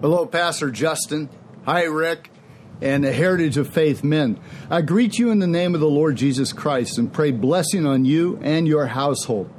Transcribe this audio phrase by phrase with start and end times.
[0.00, 1.28] Hello, Pastor Justin.
[1.66, 2.30] Hi, Rick,
[2.80, 4.40] and the Heritage of Faith men.
[4.70, 8.06] I greet you in the name of the Lord Jesus Christ and pray blessing on
[8.06, 9.50] you and your household.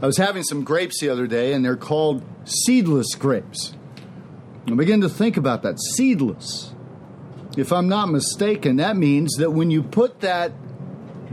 [0.00, 3.74] I was having some grapes the other day, and they're called seedless grapes.
[4.66, 6.72] I begin to think about that seedless.
[7.54, 10.54] If I'm not mistaken, that means that when you put that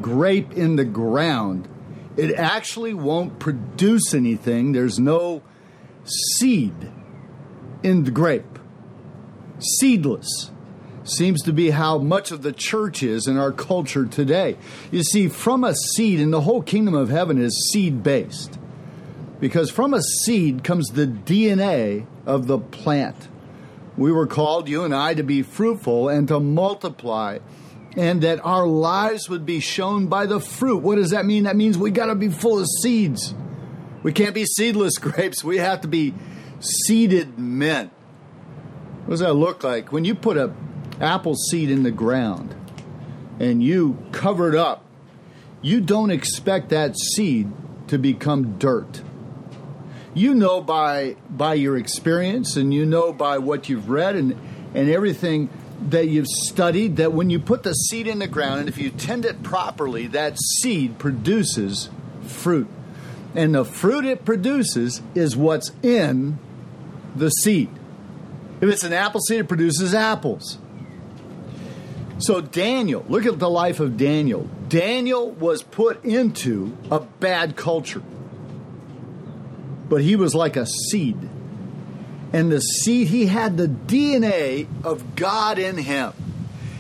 [0.02, 1.70] grape in the ground,
[2.18, 4.74] it actually won't produce anything.
[4.74, 5.42] There's no
[6.04, 6.92] seed
[7.84, 8.60] in the grape.
[9.60, 10.52] Seedless
[11.04, 14.58] seems to be how much of the church is in our culture today.
[14.92, 18.58] You see, from a seed, and the whole kingdom of heaven is seed based.
[19.40, 23.28] Because from a seed comes the DNA of the plant.
[23.98, 27.40] We were called, you and I, to be fruitful and to multiply,
[27.98, 30.78] and that our lives would be shown by the fruit.
[30.78, 31.44] What does that mean?
[31.44, 33.34] That means we got to be full of seeds.
[34.04, 35.44] We can't be seedless grapes.
[35.44, 36.14] We have to be
[36.62, 37.92] seeded mint.
[39.06, 39.92] What does that look like?
[39.92, 40.54] When you put a
[41.00, 42.56] apple seed in the ground
[43.40, 44.86] and you cover it up,
[45.62, 47.52] you don't expect that seed
[47.88, 49.02] to become dirt.
[50.14, 54.38] You know by by your experience and you know by what you've read and,
[54.74, 55.50] and everything
[55.90, 58.90] that you've studied that when you put the seed in the ground and if you
[58.92, 61.90] tend it properly, that seed produces
[62.22, 62.68] fruit.
[63.34, 66.38] And the fruit it produces is what's in
[67.16, 67.70] the seed.
[68.62, 70.58] If it's an apple seed, it produces apples.
[72.20, 74.48] So, Daniel, look at the life of Daniel.
[74.70, 78.04] Daniel was put into a bad culture,
[79.90, 81.18] but he was like a seed.
[82.32, 86.14] And the seed, he had the DNA of God in him.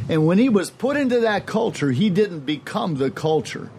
[0.07, 3.69] And when he was put into that culture, he didn't become the culture.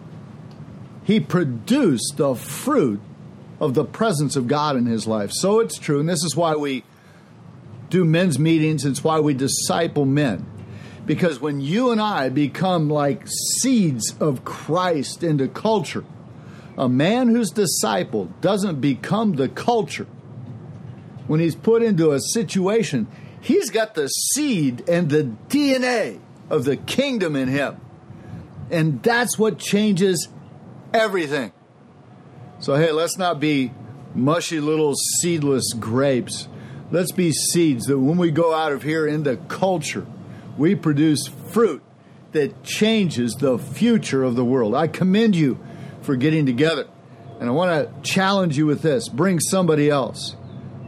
[1.03, 3.01] He produced the fruit
[3.63, 5.31] of the presence of God in his life.
[5.31, 6.83] So it's true, and this is why we
[7.89, 10.45] do men's meetings, it's why we disciple men.
[11.05, 13.23] Because when you and I become like
[13.61, 16.03] seeds of Christ into culture,
[16.77, 20.07] a man who's discipled doesn't become the culture.
[21.27, 23.07] When he's put into a situation,
[23.39, 27.79] he's got the seed and the DNA of the kingdom in him.
[28.69, 30.27] And that's what changes
[30.93, 31.53] everything.
[32.63, 33.73] So, hey, let's not be
[34.15, 36.47] mushy little seedless grapes.
[36.91, 40.07] Let's be seeds that when we go out of here into culture,
[40.57, 41.83] we produce fruit
[42.31, 44.75] that changes the future of the world.
[44.75, 45.59] I commend you
[46.03, 46.87] for getting together.
[47.41, 50.37] And I want to challenge you with this bring somebody else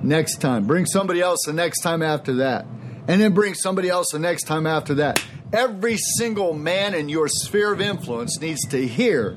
[0.02, 0.68] next time.
[0.68, 2.66] Bring somebody else the next time after that.
[3.10, 5.22] And then bring somebody else the next time after that.
[5.52, 9.32] Every single man in your sphere of influence needs to hear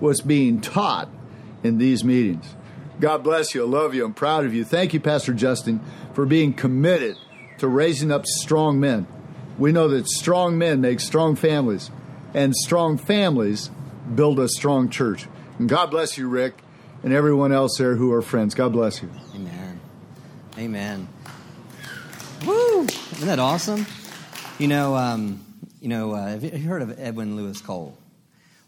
[0.00, 1.10] what's being taught
[1.62, 2.54] in these meetings.
[3.00, 3.64] God bless you.
[3.64, 4.04] I love you.
[4.04, 4.64] I'm proud of you.
[4.64, 5.80] Thank you, Pastor Justin,
[6.12, 7.16] for being committed
[7.58, 9.06] to raising up strong men.
[9.58, 11.90] We know that strong men make strong families,
[12.34, 13.70] and strong families
[14.14, 15.26] build a strong church.
[15.58, 16.54] And God bless you, Rick,
[17.02, 18.54] and everyone else there who are friends.
[18.54, 19.10] God bless you.
[19.34, 19.80] Amen.
[20.58, 21.08] Amen.
[22.46, 22.82] Woo!
[22.84, 23.86] Isn't that awesome?
[24.58, 25.44] You know, um,
[25.80, 27.96] you know, uh, have you heard of Edwin Louis Cole?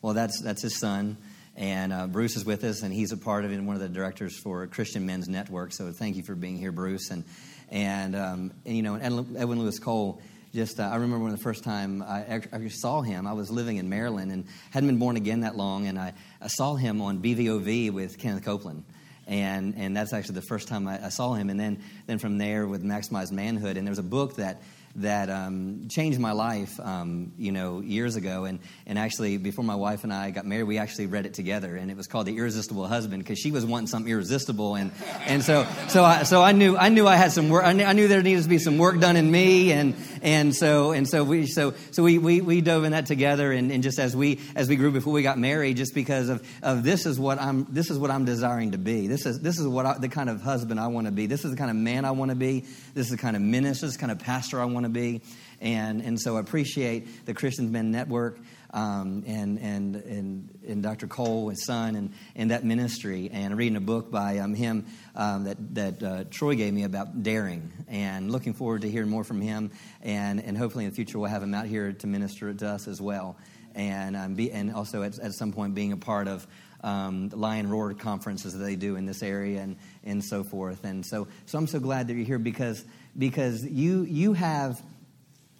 [0.02, 1.16] Well, that's that's his son,
[1.56, 3.82] and uh, Bruce is with us, and he's a part of it, and one of
[3.82, 5.72] the directors for Christian Men's Network.
[5.72, 7.10] So, thank you for being here, Bruce.
[7.10, 7.24] And
[7.70, 10.20] and, um, and you know, Edwin Louis Cole
[10.54, 13.78] just uh, I remember when the first time I, I, saw him, I was living
[13.78, 17.18] in Maryland and hadn't been born again that long, and I, I saw him on
[17.20, 18.84] BVOV with Kenneth Copeland.
[19.26, 21.50] And, and that's actually the first time I, I, saw him.
[21.50, 23.78] And then, then from there with Maximized Manhood.
[23.78, 24.60] And there was a book that
[24.96, 28.44] that um, changed my life, um, you know, years ago.
[28.44, 31.76] And, and actually, before my wife and I got married, we actually read it together,
[31.76, 34.92] and it was called The Irresistible Husband because she was wanting something irresistible, and
[35.26, 37.64] and so so I so I knew I knew I had some work.
[37.64, 40.54] I knew, I knew there needed to be some work done in me, and and
[40.54, 43.82] so and so we so so we we, we dove in that together, and, and
[43.82, 47.06] just as we as we grew before we got married, just because of of this
[47.06, 49.06] is what I'm this is what I'm desiring to be.
[49.06, 51.26] This is this is what I, the kind of husband I want to be.
[51.26, 52.60] This is the kind of man I want to be.
[52.94, 55.22] This is the kind of minister, this kind of pastor I want to be.
[55.60, 58.38] And, and so I appreciate the Christian Men Network
[58.74, 61.06] um, and, and, and, and Dr.
[61.06, 63.30] Cole, his son, and, and that ministry.
[63.32, 67.22] And reading a book by um, him um, that, that uh, Troy gave me about
[67.22, 67.72] daring.
[67.88, 69.70] And looking forward to hearing more from him.
[70.02, 72.88] And, and hopefully in the future we'll have him out here to minister to us
[72.88, 73.36] as well.
[73.76, 76.46] And, um, be, and also at, at some point being a part of
[76.84, 80.84] um, Lion Roar conferences that they do in this area and, and so forth.
[80.84, 82.84] And so, so I'm so glad that you're here because,
[83.18, 84.80] because you, you have–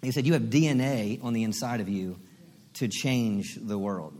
[0.05, 2.17] he said, You have DNA on the inside of you
[2.75, 4.13] to change the world.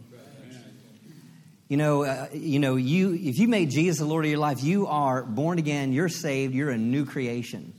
[1.67, 4.63] You know, uh, you know, you if you made Jesus the Lord of your life,
[4.63, 7.73] you are born again, you're saved, you're a new creation.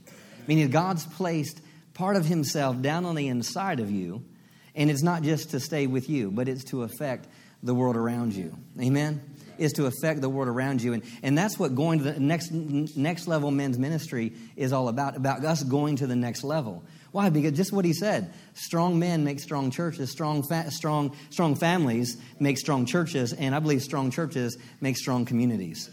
[0.48, 1.60] Meaning God's placed
[1.94, 4.24] part of Himself down on the inside of you,
[4.74, 7.28] and it's not just to stay with you, but it's to affect
[7.62, 8.56] the world around you.
[8.80, 9.20] Amen?
[9.58, 10.92] Is to affect the world around you.
[10.92, 15.16] And, and that's what going to the next, next level men's ministry is all about,
[15.16, 16.84] about us going to the next level.
[17.12, 17.30] Why?
[17.30, 22.18] Because just what he said strong men make strong churches, strong, fa- strong, strong families
[22.38, 25.88] make strong churches, and I believe strong churches make strong communities.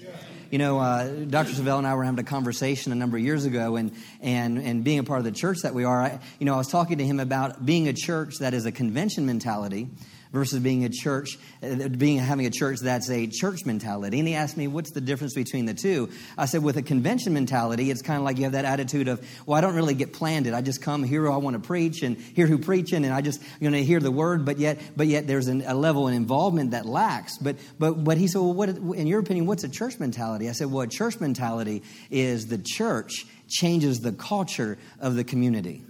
[0.52, 1.54] You know, uh, Dr.
[1.54, 4.84] Savelle and I were having a conversation a number of years ago, and, and, and
[4.84, 6.98] being a part of the church that we are, I, you know, I was talking
[6.98, 9.88] to him about being a church that is a convention mentality
[10.34, 14.20] versus being a church, uh, being having a church that's a church mentality.
[14.20, 16.10] And he asked me, what's the difference between the two?
[16.38, 19.26] I said, with a convention mentality, it's kind of like you have that attitude of,
[19.46, 20.54] well, I don't really get planned it.
[20.54, 23.42] I just come here, I want to preach, and hear who preaching, and I just
[23.60, 24.44] you know hear the word.
[24.44, 27.38] But yet, but yet, there's an, a level of involvement that lacks.
[27.38, 30.50] But but but he said, well, what in your opinion, what's a church mentality?
[30.50, 35.84] I said, well, a church mentality is the church changes the culture of the community.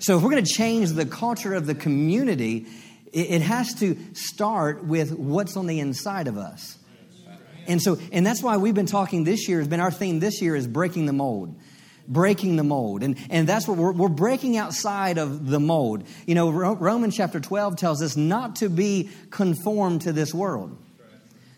[0.00, 2.66] So if we're going to change the culture of the community,
[3.12, 6.78] it has to start with what's on the inside of us.
[7.66, 10.40] And so, and that's why we've been talking this year, has been our theme this
[10.40, 11.54] year is breaking the mold.
[12.08, 13.02] Breaking the mold.
[13.02, 16.04] And, and that's what we're, we're breaking outside of the mold.
[16.26, 20.76] You know, Romans chapter 12 tells us not to be conformed to this world.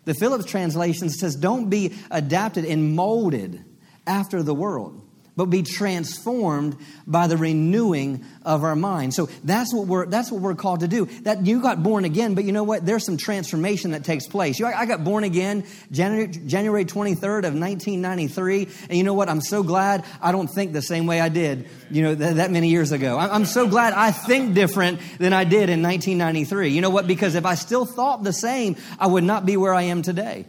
[0.04, 3.64] The Phillips translation says, don't be adapted and molded
[4.06, 5.00] after the world
[5.36, 9.14] but be transformed by the renewing of our mind.
[9.14, 11.06] So that's what we're that's what we're called to do.
[11.22, 12.84] That you got born again, but you know what?
[12.84, 14.58] There's some transformation that takes place.
[14.58, 19.28] You, I got born again January, January 23rd of 1993, and you know what?
[19.28, 22.50] I'm so glad I don't think the same way I did, you know, th- that
[22.50, 23.18] many years ago.
[23.18, 26.70] I'm so glad I think different than I did in 1993.
[26.70, 27.06] You know what?
[27.06, 30.46] Because if I still thought the same, I would not be where I am today.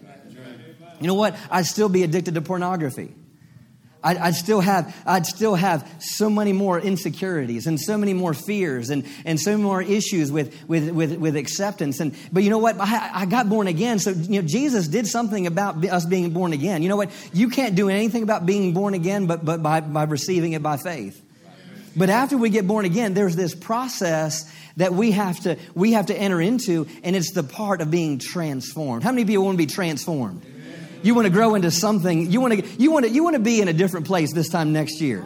[1.00, 1.36] You know what?
[1.50, 3.14] I'd still be addicted to pornography.
[4.04, 8.34] I'd, I'd, still have, I'd still have so many more insecurities and so many more
[8.34, 12.00] fears and, and so many more issues with, with, with, with acceptance.
[12.00, 12.80] And, but you know what?
[12.80, 14.00] I, I got born again.
[14.00, 16.82] So, you know, Jesus did something about us being born again.
[16.82, 17.12] You know what?
[17.32, 20.78] You can't do anything about being born again but, but by, by receiving it by
[20.78, 21.22] faith.
[21.96, 26.08] But after we get born again, there's this process that we have to, we have
[26.08, 29.04] to enter into, and it's the part of being transformed.
[29.04, 30.42] How many people want to be transformed?
[31.04, 32.30] You want to grow into something.
[32.30, 34.50] You want to, you want to, you want to be in a different place this
[34.50, 35.26] time next year.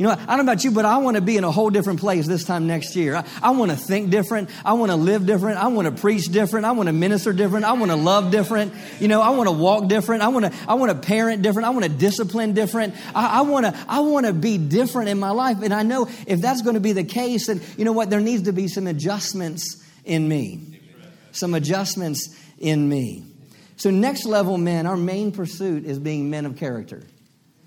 [0.00, 1.68] You know, I don't know about you, but I want to be in a whole
[1.68, 3.16] different place this time next year.
[3.16, 4.48] I, I, want to think different.
[4.64, 5.58] I want to live different.
[5.58, 6.64] I want to preach different.
[6.64, 7.66] I want to minister different.
[7.66, 8.72] I want to love different.
[8.98, 10.22] You know, I want to walk different.
[10.22, 11.66] I want to, I want to parent different.
[11.66, 12.94] I want to discipline different.
[13.14, 15.60] I, I want to, I want to be different in my life.
[15.62, 18.08] And I know if that's going to be the case, then you know what?
[18.08, 20.80] There needs to be some adjustments in me.
[21.32, 23.29] Some adjustments in me.
[23.80, 27.02] So, next level men, our main pursuit is being men of character.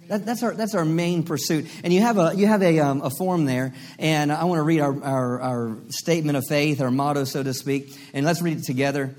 [0.10, 1.66] That, that's, our, that's our main pursuit.
[1.84, 4.64] And you have a, you have a, um, a form there, and I want to
[4.64, 8.60] read our, our, our statement of faith, our motto, so to speak, and let's read
[8.60, 9.16] it together.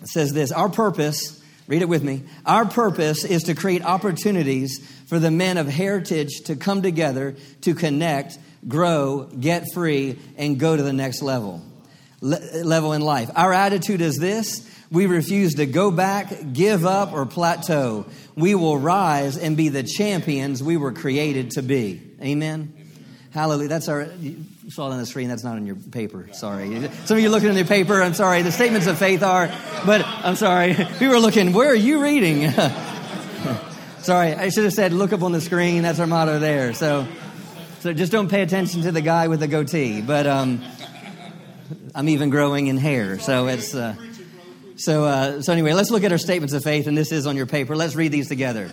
[0.00, 4.78] It says this Our purpose, read it with me, our purpose is to create opportunities
[5.08, 10.74] for the men of heritage to come together, to connect, grow, get free, and go
[10.74, 11.62] to the next level.
[12.22, 13.30] Le- level in life.
[13.34, 18.06] Our attitude is this we refuse to go back, give up, or plateau.
[18.34, 22.00] We will rise and be the champions we were created to be.
[22.20, 22.74] Amen.
[23.30, 23.68] Hallelujah.
[23.68, 25.28] That's our, you saw it on the screen.
[25.28, 26.28] That's not on your paper.
[26.32, 26.88] Sorry.
[27.04, 28.02] Some of you looking in your paper.
[28.02, 28.42] I'm sorry.
[28.42, 29.48] The statements of faith are,
[29.86, 30.76] but I'm sorry.
[31.00, 32.50] We were looking, where are you reading?
[34.00, 34.34] sorry.
[34.34, 35.84] I should have said, look up on the screen.
[35.84, 36.74] That's our motto there.
[36.74, 37.06] So,
[37.78, 40.02] so just don't pay attention to the guy with the goatee.
[40.02, 40.64] But, um,
[41.94, 43.20] I'm even growing in hair.
[43.20, 43.94] So it's, uh,
[44.80, 47.36] so, uh, so anyway, let's look at our statements of faith, and this is on
[47.36, 47.76] your paper.
[47.76, 48.72] Let's read these together.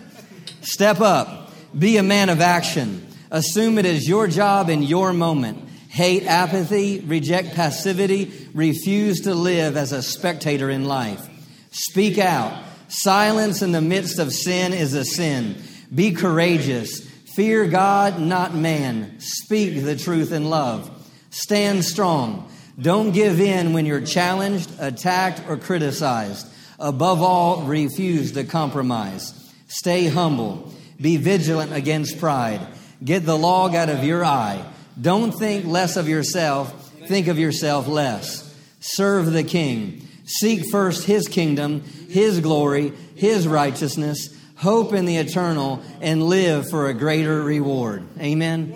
[0.62, 1.52] Step up.
[1.78, 3.06] Be a man of action.
[3.30, 5.68] Assume it is your job in your moment.
[5.90, 11.28] Hate apathy, reject passivity, refuse to live as a spectator in life.
[11.72, 12.64] Speak out.
[12.88, 15.62] Silence in the midst of sin is a sin.
[15.94, 17.06] Be courageous.
[17.34, 19.20] Fear God, not man.
[19.20, 20.90] Speak the truth in love.
[21.28, 22.50] Stand strong.
[22.80, 26.46] Don't give in when you're challenged, attacked, or criticized.
[26.78, 29.34] Above all, refuse to compromise.
[29.66, 30.72] Stay humble.
[31.00, 32.66] Be vigilant against pride.
[33.04, 34.64] Get the log out of your eye.
[35.00, 36.92] Don't think less of yourself.
[37.06, 38.44] Think of yourself less.
[38.80, 40.06] Serve the king.
[40.24, 44.36] Seek first his kingdom, his glory, his righteousness.
[44.56, 48.06] Hope in the eternal and live for a greater reward.
[48.20, 48.74] Amen.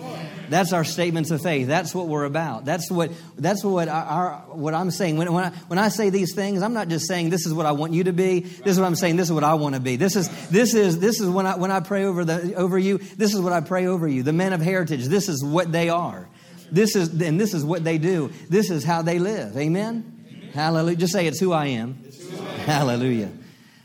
[0.53, 1.67] That's our statements of faith.
[1.67, 2.63] That's what we're about.
[2.63, 5.17] That's what, that's what, our, what I'm saying.
[5.17, 7.65] When, when, I, when I say these things, I'm not just saying this is what
[7.65, 8.41] I want you to be.
[8.41, 9.15] This is what I'm saying.
[9.15, 9.95] This is what I want to be.
[9.95, 12.99] This is, this is, this is when I, when I pray over, the, over you.
[12.99, 14.21] This is what I pray over you.
[14.21, 16.29] The men of heritage, this is what they are.
[16.71, 18.31] This is, and this is what they do.
[18.47, 19.57] This is how they live.
[19.57, 20.27] Amen?
[20.29, 20.49] Amen.
[20.53, 20.97] Hallelujah.
[20.97, 21.95] Just say it's who I am.
[21.95, 22.59] Who I am.
[22.59, 23.31] Hallelujah.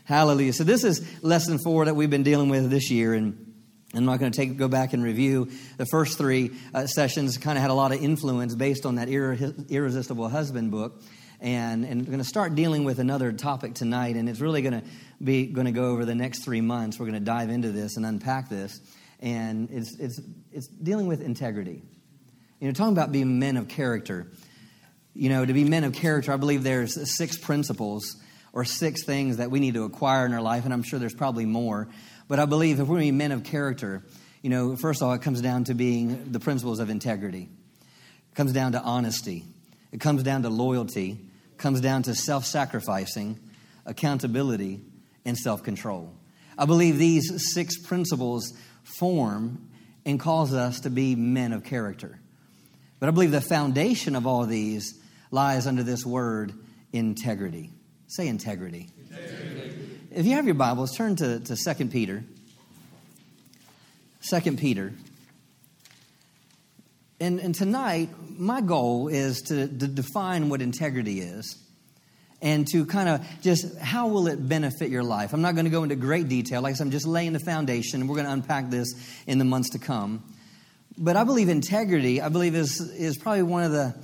[0.05, 0.53] Hallelujah.
[0.53, 3.15] So this is lesson four that we've been dealing with this year.
[3.15, 3.48] And
[3.93, 7.37] I'm not going to take, go back and review the first three uh, sessions.
[7.39, 11.01] Kind of had a lot of influence based on that Irre- Irresistible Husband book,
[11.41, 14.15] and and going to start dealing with another topic tonight.
[14.15, 14.83] And it's really going to
[15.23, 16.99] be going to go over the next three months.
[16.99, 18.79] We're going to dive into this and unpack this,
[19.21, 21.81] and it's it's it's dealing with integrity.
[22.59, 24.27] You know, talking about being men of character.
[25.15, 28.17] You know, to be men of character, I believe there's six principles
[28.53, 31.15] or six things that we need to acquire in our life, and I'm sure there's
[31.15, 31.89] probably more.
[32.29, 34.03] But I believe if we're going to be men of character,
[34.41, 37.49] you know, first of all, it comes down to being the principles of integrity.
[38.31, 39.43] It comes down to honesty.
[39.91, 41.19] It comes down to loyalty.
[41.51, 43.39] It comes down to self sacrificing,
[43.85, 44.79] accountability,
[45.25, 46.13] and self control.
[46.55, 49.67] I believe these six principles form
[50.05, 52.19] and cause us to be men of character.
[52.99, 56.53] But I believe the foundation of all these lies under this word
[56.93, 57.71] integrity.
[58.07, 58.89] Say integrity.
[58.99, 59.38] integrity.
[60.19, 62.25] If you have your Bibles, turn to, to 2 Peter.
[64.29, 64.91] 2 Peter.
[67.21, 71.57] And, and tonight, my goal is to, to define what integrity is
[72.41, 75.31] and to kind of just how will it benefit your life.
[75.31, 76.63] I'm not going to go into great detail.
[76.63, 78.93] Like I said, I'm just laying the foundation, and we're going to unpack this
[79.25, 80.21] in the months to come.
[80.97, 83.95] But I believe integrity, I believe, is, is probably one of the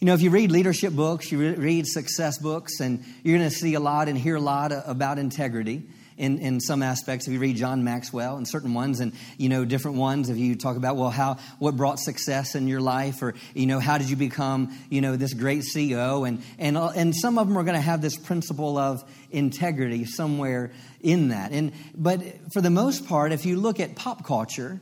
[0.00, 3.54] you know, if you read leadership books, you read success books, and you're going to
[3.54, 5.82] see a lot and hear a lot about integrity
[6.16, 7.26] in, in some aspects.
[7.26, 10.54] If you read John Maxwell and certain ones, and you know different ones, if you
[10.54, 14.08] talk about well, how what brought success in your life, or you know how did
[14.08, 17.64] you become you know this great CEO, and and uh, and some of them are
[17.64, 19.02] going to have this principle of
[19.32, 21.50] integrity somewhere in that.
[21.50, 24.80] And but for the most part, if you look at pop culture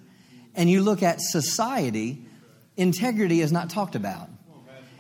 [0.55, 2.27] and you look at society,
[2.77, 4.29] integrity is not talked about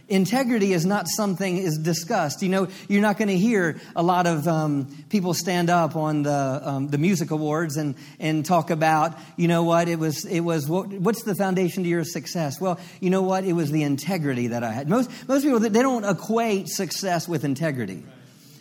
[0.08, 2.42] integrity is not something is discussed.
[2.42, 6.22] You know, you're not going to hear a lot of um, people stand up on
[6.22, 10.40] the um, the music awards and and talk about, you know what, it was it
[10.40, 12.60] was what, what's the foundation to your success?
[12.60, 14.88] Well, you know what, it was the integrity that I had.
[14.88, 18.04] Most most people they don't equate success with integrity.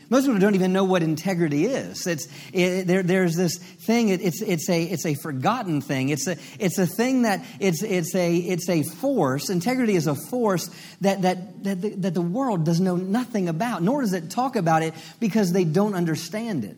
[0.10, 2.06] Most people don't even know what integrity is.
[2.06, 6.10] It's, it, there, there's this thing, it, it's, it's, a, it's a forgotten thing.
[6.10, 9.50] It's a, it's a thing that it's, it's, a, it's a force.
[9.50, 10.70] Integrity is a force
[11.02, 14.56] that, that, that, the, that the world does know nothing about, nor does it talk
[14.56, 16.78] about it because they don't understand it.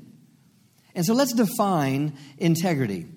[0.95, 3.07] And so let's define integrity.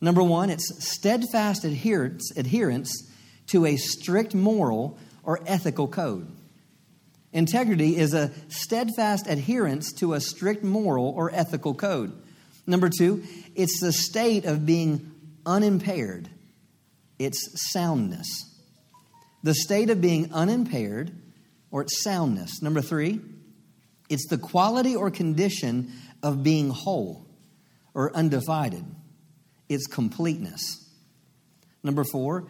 [0.00, 3.10] Number one, it's steadfast adherence, adherence
[3.48, 6.34] to a strict moral or ethical code.
[7.32, 12.12] Integrity is a steadfast adherence to a strict moral or ethical code.
[12.66, 13.22] Number two,
[13.54, 15.12] it's the state of being
[15.46, 16.28] unimpaired,
[17.18, 18.46] it's soundness.
[19.42, 21.12] The state of being unimpaired
[21.70, 22.60] or it's soundness.
[22.60, 23.20] Number three,
[24.08, 27.26] it's the quality or condition of being whole
[27.94, 28.84] or undivided,
[29.68, 30.88] it's completeness.
[31.82, 32.46] Number four,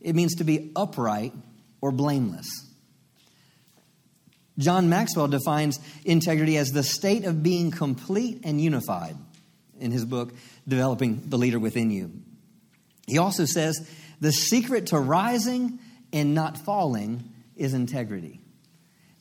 [0.00, 1.32] it means to be upright
[1.80, 2.71] or blameless.
[4.58, 9.16] John Maxwell defines integrity as the state of being complete and unified
[9.80, 10.32] in his book,
[10.68, 12.12] Developing the Leader Within You.
[13.06, 13.88] He also says
[14.20, 15.78] the secret to rising
[16.12, 17.24] and not falling
[17.56, 18.40] is integrity.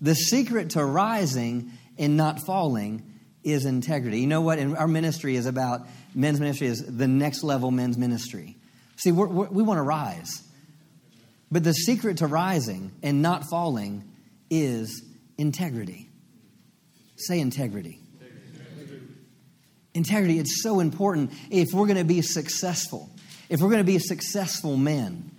[0.01, 3.03] The secret to rising and not falling
[3.43, 4.19] is integrity.
[4.19, 4.59] You know what?
[4.59, 8.57] Our ministry is about men's ministry is the next level men's ministry.
[8.97, 10.43] See, we're, we're, we want to rise.
[11.51, 14.03] But the secret to rising and not falling
[14.49, 15.03] is
[15.41, 16.07] integrity.
[17.17, 17.99] Say integrity.
[19.93, 20.39] Integrity.
[20.39, 23.09] it's so important if we're going to be successful,
[23.49, 25.29] if we're going to be a successful men.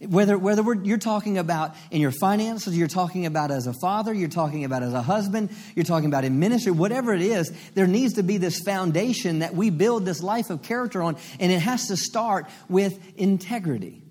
[0.00, 4.28] Whether, whether you're talking about in your finances, you're talking about as a father, you're
[4.28, 8.14] talking about as a husband, you're talking about in ministry, whatever it is, there needs
[8.14, 11.88] to be this foundation that we build this life of character on, and it has
[11.88, 14.02] to start with integrity.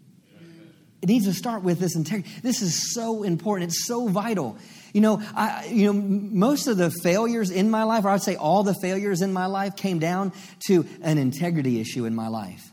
[1.01, 2.29] It needs to start with this integrity.
[2.41, 3.69] This is so important.
[3.69, 4.57] It's so vital.
[4.98, 8.36] You know, I, you know, most of the failures in my life, or I'd say
[8.36, 10.34] all the failures in my life, came down
[10.70, 12.72] to an integrity issue in my life.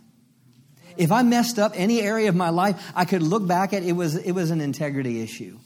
[0.96, 3.92] If I messed up any area of my life, I could look back at it
[3.92, 5.58] was it was an integrity issue.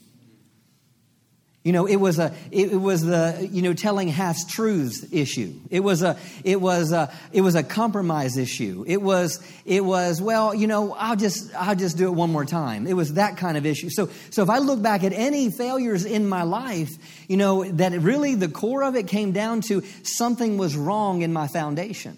[1.63, 5.53] You know, it was a, it, was the, you know, telling half truths issue.
[5.69, 8.85] It was a, it was a, it was a compromise issue.
[8.87, 12.45] It was, it was, well, you know, I'll just, I'll just do it one more
[12.45, 12.87] time.
[12.87, 13.89] It was that kind of issue.
[13.89, 16.91] So, so if I look back at any failures in my life,
[17.27, 21.33] you know, that really the core of it came down to something was wrong in
[21.33, 22.17] my foundation.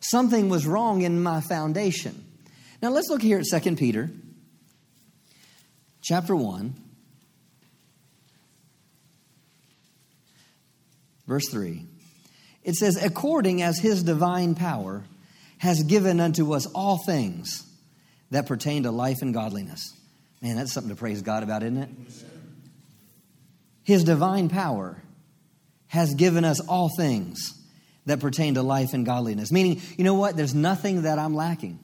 [0.00, 2.22] Something was wrong in my foundation.
[2.82, 4.10] Now let's look here at Second Peter,
[6.02, 6.74] chapter one.
[11.28, 11.84] Verse 3.
[12.64, 15.04] It says, according as his divine power
[15.58, 17.64] has given unto us all things
[18.30, 19.94] that pertain to life and godliness.
[20.42, 21.90] Man, that's something to praise God about, isn't it?
[23.84, 25.02] His divine power
[25.88, 27.54] has given us all things
[28.06, 29.52] that pertain to life and godliness.
[29.52, 30.36] Meaning, you know what?
[30.36, 31.78] There's nothing that I'm lacking.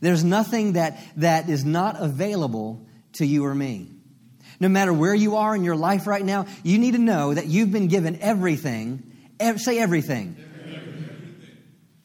[0.00, 3.93] There's nothing that, that is not available to you or me.
[4.60, 7.46] No matter where you are in your life right now, you need to know that
[7.46, 9.02] you've been given everything.
[9.40, 10.36] Ev- say everything.
[10.38, 11.10] everything.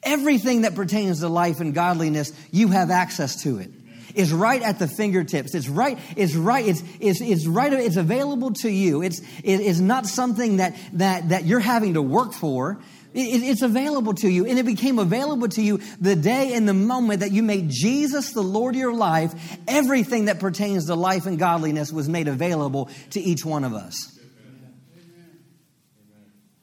[0.02, 3.70] Everything that pertains to life and godliness, you have access to it.
[4.14, 5.54] It's right at the fingertips.
[5.54, 5.98] It's right.
[6.16, 6.66] It's right.
[6.66, 7.72] It's, it's, it's right.
[7.72, 9.02] It's available to you.
[9.02, 12.80] It's, it, it's not something that, that, that you're having to work for.
[13.12, 14.46] It, it's available to you.
[14.46, 18.32] And it became available to you the day and the moment that you made Jesus
[18.32, 19.58] the Lord of your life.
[19.66, 24.18] Everything that pertains to life and godliness was made available to each one of us.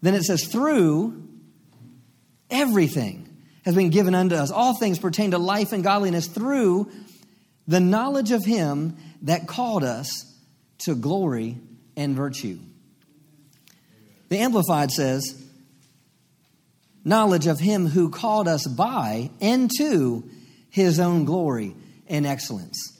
[0.01, 1.27] Then it says, through
[2.49, 3.27] everything
[3.65, 4.51] has been given unto us.
[4.51, 6.89] All things pertain to life and godliness through
[7.67, 10.33] the knowledge of Him that called us
[10.79, 11.57] to glory
[11.97, 12.59] and virtue.
[14.29, 15.43] The Amplified says,
[17.07, 20.29] knowledge of him who called us by and to
[20.69, 21.75] his own glory
[22.07, 22.93] and excellence.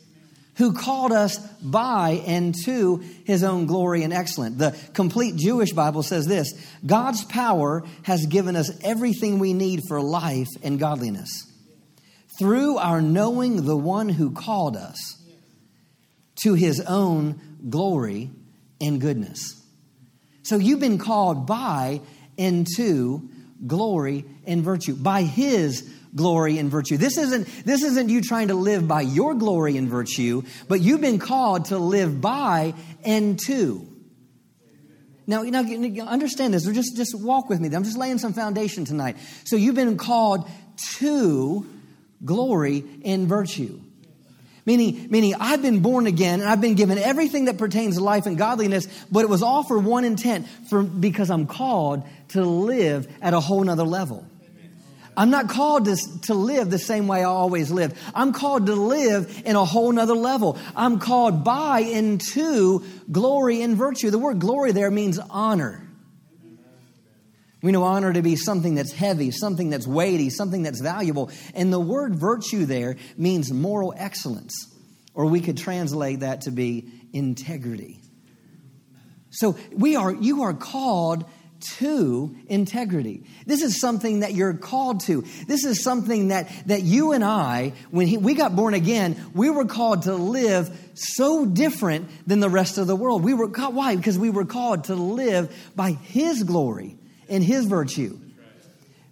[0.56, 4.58] Who called us by and to his own glory and excellence.
[4.58, 6.54] The complete Jewish Bible says this
[6.86, 11.30] God's power has given us everything we need for life and godliness
[12.40, 15.22] through our knowing the one who called us
[16.44, 18.30] to his own glory
[18.80, 19.62] and goodness.
[20.44, 22.00] So you've been called by
[22.38, 23.30] and to
[23.66, 26.98] glory and virtue, by his glory and virtue.
[26.98, 31.02] This isn't, this isn't you trying to live by your glory and virtue, but you've
[31.02, 33.88] been called to live by and to.
[35.26, 36.66] Now, you know, understand this.
[36.66, 37.74] Just, just walk with me.
[37.76, 39.18] I'm just laying some foundation tonight.
[39.44, 40.50] So you've been called
[41.00, 41.66] to
[42.24, 43.82] glory and virtue.
[44.68, 48.26] Meaning, meaning I've been born again and I've been given everything that pertains to life
[48.26, 53.08] and godliness, but it was all for one intent, for, because I'm called to live
[53.22, 54.26] at a whole nother level.
[55.16, 57.96] I'm not called to, to live the same way I always lived.
[58.14, 60.60] I'm called to live in a whole nother level.
[60.76, 64.12] I'm called by into glory and virtue.
[64.12, 65.87] The word glory there means honor.
[67.62, 71.32] We know honor to be something that's heavy, something that's weighty, something that's valuable.
[71.56, 74.54] And the word virtue there means moral excellence,
[75.14, 78.00] or we could translate that to be integrity.
[79.32, 81.26] So we are, you are called
[81.60, 83.24] to integrity.
[83.48, 85.26] This is something that you're called to.
[85.48, 89.50] This is something that, that you and I, when he, we got born again, we
[89.50, 93.24] were called to live so different than the rest of the world.
[93.24, 93.96] We were why?
[93.96, 98.20] Because we were called to live by His glory in his virtue.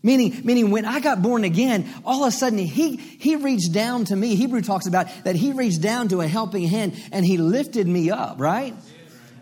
[0.06, 4.06] Meaning, meaning when I got born again, all of a sudden he, he reached down
[4.06, 4.36] to me.
[4.36, 8.12] Hebrew talks about that he reached down to a helping hand and he lifted me
[8.12, 8.76] up, right?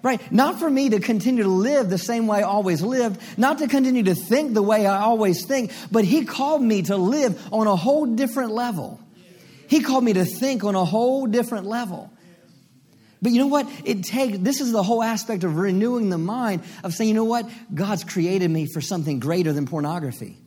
[0.01, 0.31] Right.
[0.31, 3.67] Not for me to continue to live the same way I always lived, not to
[3.67, 7.67] continue to think the way I always think, but he called me to live on
[7.67, 9.01] a whole different level.
[9.67, 12.09] He called me to think on a whole different level.
[13.23, 13.67] But you know what?
[13.85, 17.23] It takes, this is the whole aspect of renewing the mind of saying, you know
[17.23, 17.49] what?
[17.73, 20.37] God's created me for something greater than pornography.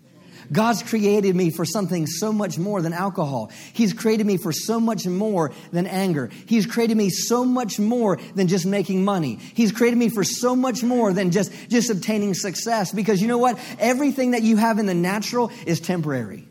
[0.52, 3.50] God's created me for something so much more than alcohol.
[3.72, 6.30] He's created me for so much more than anger.
[6.44, 9.36] He's created me so much more than just making money.
[9.36, 12.92] He's created me for so much more than just, just obtaining success.
[12.92, 13.58] Because you know what?
[13.78, 16.46] Everything that you have in the natural is temporary.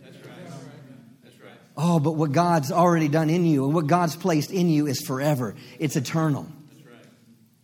[1.78, 5.02] Oh, but what God's already done in you and what God's placed in you is
[5.02, 5.56] forever.
[5.78, 6.48] It's eternal.
[6.86, 6.96] Right.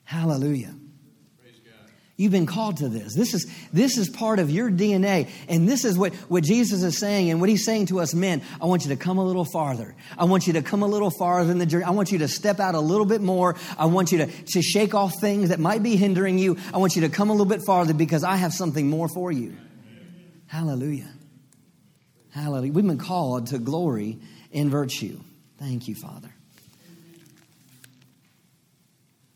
[0.04, 0.76] Hallelujah.
[2.22, 3.16] You've been called to this.
[3.16, 5.28] This is, this is part of your DNA.
[5.50, 8.44] And this is what, what Jesus is saying and what he's saying to us men.
[8.62, 9.96] I want you to come a little farther.
[10.16, 11.86] I want you to come a little farther in the journey.
[11.86, 13.56] I want you to step out a little bit more.
[13.76, 16.58] I want you to, to shake off things that might be hindering you.
[16.72, 19.32] I want you to come a little bit farther because I have something more for
[19.32, 19.58] you.
[20.46, 21.10] Hallelujah.
[22.32, 22.72] Hallelujah.
[22.72, 24.20] We've been called to glory
[24.52, 25.20] in virtue.
[25.58, 26.34] Thank you, Father.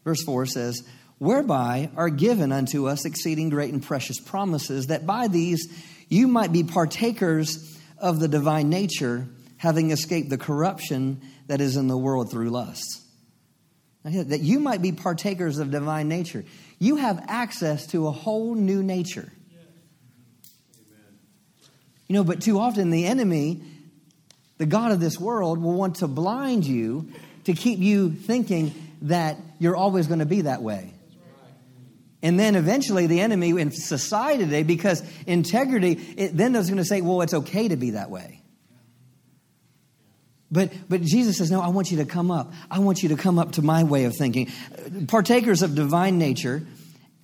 [0.04, 0.82] Verse 4 says,
[1.18, 5.68] Whereby are given unto us exceeding great and precious promises, that by these
[6.10, 9.28] you might be partakers of the divine nature,
[9.58, 13.02] having escaped the corruption that is in the world through lusts.
[14.04, 16.46] That you might be partakers of divine nature.
[16.78, 19.32] You have access to a whole new nature.
[22.08, 23.62] You know, but too often the enemy,
[24.58, 27.10] the God of this world, will want to blind you
[27.46, 30.94] to keep you thinking that you're always going to be that way.
[32.22, 36.86] And then eventually the enemy in society today, because integrity, it, then is going to
[36.86, 38.42] say, well, it's okay to be that way.
[40.52, 42.54] But, but Jesus says, no, I want you to come up.
[42.72, 44.52] I want you to come up to my way of thinking.
[45.08, 46.66] Partakers of divine nature,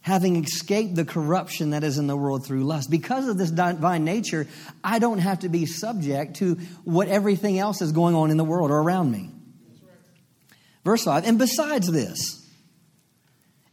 [0.02, 2.90] having escaped the corruption that is in the world through lust.
[2.90, 4.48] Because of this divine nature,
[4.84, 8.44] I don't have to be subject to what everything else is going on in the
[8.44, 9.30] world or around me.
[10.84, 12.44] Verse 5 And besides this,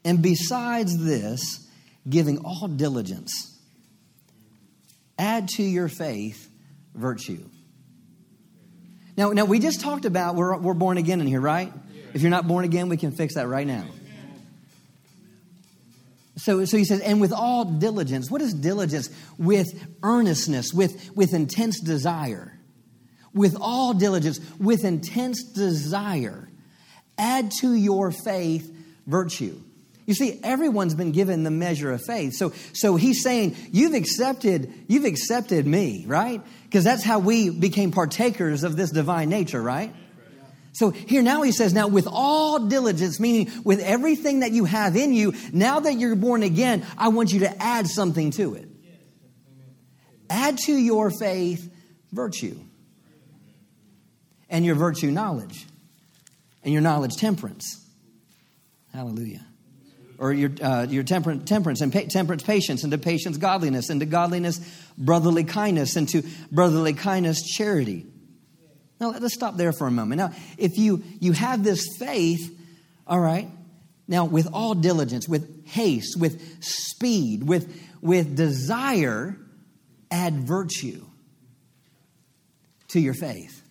[0.05, 1.67] and besides this,
[2.09, 3.59] giving all diligence,
[5.19, 6.51] add to your faith
[6.95, 7.49] virtue.
[9.17, 11.73] Now, now we just talked about we're, we're born again in here, right?
[12.15, 13.85] If you're not born again, we can fix that right now.
[16.39, 18.31] So, so he says, and with all diligence.
[18.31, 19.11] What is diligence?
[19.39, 19.69] With
[20.03, 22.59] earnestness, with, with intense desire.
[23.35, 26.49] With all diligence, with intense desire.
[27.19, 28.73] Add to your faith
[29.07, 29.61] virtue.
[30.07, 32.33] You see, everyone's been given the measure of faith.
[32.35, 36.41] So, so he's saying, you've accepted, you've accepted me, right?
[36.65, 39.95] Because that's how we became partakers of this divine nature, right?
[40.79, 44.95] So here now he says, now with all diligence, meaning with everything that you have
[44.95, 48.69] in you, now that you're born again, I want you to add something to it.
[50.31, 51.69] Add to your faith
[52.13, 52.57] virtue,
[54.49, 55.67] and your virtue knowledge,
[56.63, 57.85] and your knowledge temperance.
[58.95, 59.45] Hallelujah.
[60.17, 63.99] Or your, uh, your temperance, temperance and pa- temperance patience, and to patience godliness, and
[63.99, 64.61] to godliness
[64.97, 68.07] brotherly kindness, and to brotherly kindness charity
[69.01, 70.19] now, let's stop there for a moment.
[70.19, 72.57] Now, if you, you have this faith,
[73.07, 73.49] all right,
[74.09, 79.37] now with all diligence, with haste, with speed, with, with desire,
[80.11, 81.05] add virtue
[82.89, 83.63] to your faith.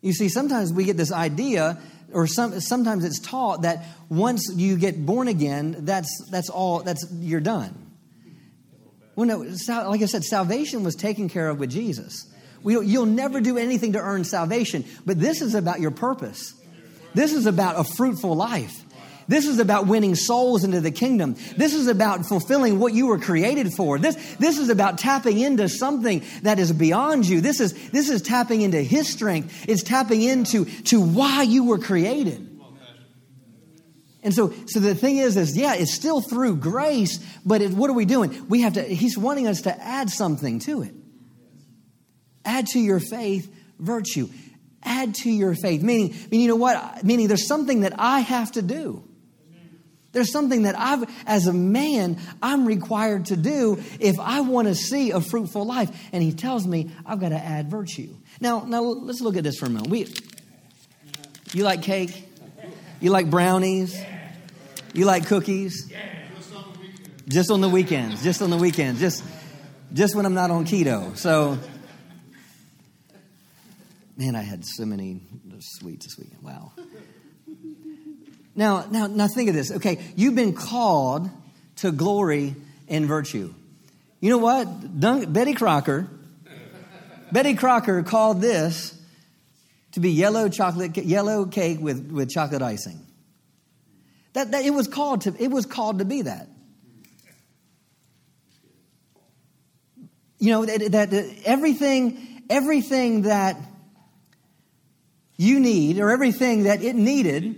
[0.00, 1.78] You see, sometimes we get this idea,
[2.12, 7.04] or some, sometimes it's taught that once you get born again, that's, that's all, that's,
[7.18, 7.86] you're done.
[9.16, 9.38] Well, no,
[9.88, 12.32] like I said, salvation was taken care of with Jesus.
[12.64, 16.54] You'll never do anything to earn salvation, but this is about your purpose.
[17.14, 18.84] This is about a fruitful life.
[19.28, 21.36] This is about winning souls into the kingdom.
[21.56, 23.98] This is about fulfilling what you were created for.
[23.98, 27.42] This, this is about tapping into something that is beyond you.
[27.42, 29.68] This is, this is tapping into His strength.
[29.68, 32.46] It's tapping into to why you were created.
[34.22, 37.90] And so, so the thing is, is yeah, it's still through grace, but it, what
[37.90, 38.48] are we doing?
[38.48, 40.94] We have to, He's wanting us to add something to it.
[42.48, 44.30] Add to your faith virtue.
[44.82, 45.82] Add to your faith.
[45.82, 47.04] Meaning, meaning, you know what?
[47.04, 49.04] Meaning there's something that I have to do.
[50.12, 54.74] There's something that I've, as a man, I'm required to do if I want to
[54.74, 55.90] see a fruitful life.
[56.10, 58.16] And he tells me I've got to add virtue.
[58.40, 59.90] Now, now let's look at this for a moment.
[59.90, 60.06] We,
[61.52, 62.30] you like cake?
[63.00, 64.02] You like brownies?
[64.94, 65.92] You like cookies?
[67.28, 68.24] Just on the weekends.
[68.24, 69.00] Just on the weekends.
[69.00, 69.22] Just,
[69.92, 71.14] just when I'm not on keto.
[71.14, 71.58] So
[74.18, 75.20] Man, I had so many
[75.60, 76.42] sweets this weekend.
[76.42, 76.72] Wow.
[78.56, 79.70] Now, now, now think of this.
[79.70, 81.30] Okay, you've been called
[81.76, 82.56] to glory
[82.88, 83.54] and virtue.
[84.20, 84.66] You know what?
[85.32, 86.08] Betty Crocker,
[87.30, 89.00] Betty Crocker called this
[89.92, 92.98] to be yellow chocolate, yellow cake with, with chocolate icing.
[94.32, 96.48] That, that it was called to it was called to be that.
[100.40, 103.56] You know that, that, that everything everything that
[105.38, 107.56] you need, or everything that it needed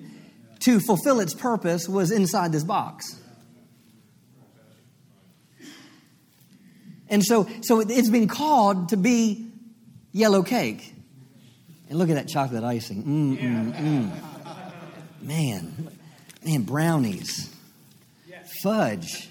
[0.60, 3.18] to fulfill its purpose, was inside this box.
[7.08, 9.50] And so, so it's been called to be
[10.12, 10.94] yellow cake.
[11.88, 13.02] And look at that chocolate icing.
[13.02, 15.22] Mm, mm, mm.
[15.22, 15.90] Man,
[16.44, 17.52] man, brownies,
[18.62, 19.28] fudge,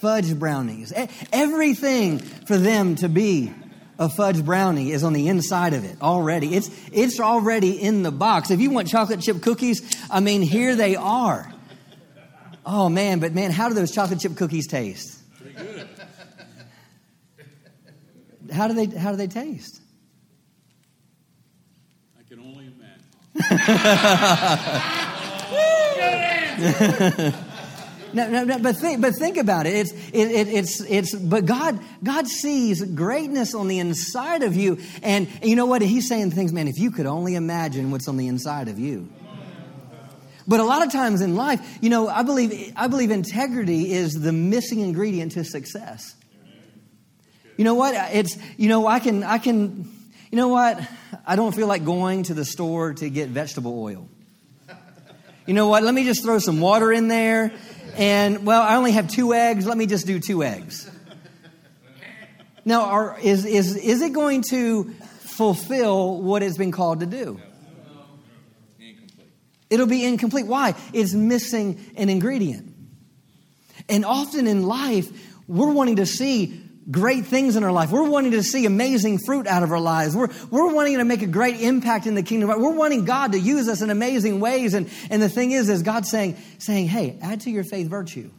[0.00, 0.92] fudge brownies.
[1.32, 3.52] Everything for them to be
[4.00, 6.56] a fudge brownie is on the inside of it already.
[6.56, 8.50] It's, it's already in the box.
[8.50, 11.52] If you want chocolate chip cookies, I mean, here they are.
[12.64, 15.18] Oh man, but man, how do those chocolate chip cookies taste?
[15.38, 15.88] Pretty good.
[18.52, 19.80] How do they how do they taste?
[22.18, 22.72] I can only
[27.14, 27.34] imagine.
[28.12, 29.74] No, no, no, but think, but think about it.
[29.74, 34.78] It's, it, it, it's, it's, but God, God sees greatness on the inside of you.
[35.02, 35.82] And you know what?
[35.82, 39.08] He's saying things, man, if you could only imagine what's on the inside of you.
[40.48, 44.14] But a lot of times in life, you know, I believe, I believe integrity is
[44.14, 46.16] the missing ingredient to success.
[47.56, 47.94] You know what?
[48.12, 49.92] It's, you know, I can, I can,
[50.32, 50.80] you know what?
[51.26, 54.08] I don't feel like going to the store to get vegetable oil.
[55.46, 55.82] You know what?
[55.82, 57.52] Let me just throw some water in there
[58.00, 59.66] and well, I only have two eggs.
[59.66, 60.90] Let me just do two eggs.
[62.64, 64.84] Now, are, is, is, is it going to
[65.20, 67.40] fulfill what it's been called to do?
[69.68, 70.46] It'll be incomplete.
[70.46, 70.74] Why?
[70.92, 72.74] It's missing an ingredient.
[73.88, 75.08] And often in life,
[75.46, 77.90] we're wanting to see great things in our life.
[77.90, 80.16] We're wanting to see amazing fruit out of our lives.
[80.16, 82.48] We're, we're wanting to make a great impact in the kingdom.
[82.48, 84.74] We're wanting God to use us in amazing ways.
[84.74, 88.30] And, and the thing is, is God saying, saying, hey, add to your faith virtue.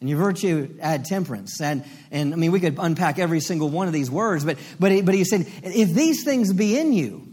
[0.00, 1.60] And your virtue, add temperance.
[1.60, 4.90] And, and I mean, we could unpack every single one of these words, but, but,
[4.90, 7.31] he, but he said, if these things be in you,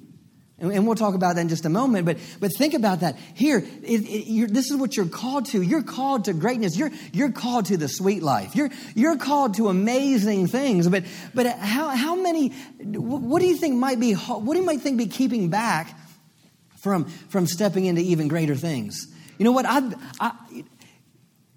[0.62, 2.06] and, we'll talk about that in just a moment.
[2.06, 3.18] But, but think about that.
[3.34, 5.62] Here, it, it, this is what you're called to.
[5.62, 6.78] You're called to greatness.
[6.78, 8.56] You're, you're called to the sweet life.
[8.56, 10.88] You're, you're called to amazing things.
[10.88, 14.82] But, but how, how many, what do you think might be, what do you might
[14.82, 15.98] think be keeping back
[16.78, 19.08] from, from stepping into even greater things?
[19.38, 19.66] You know what?
[19.66, 20.34] I've, I,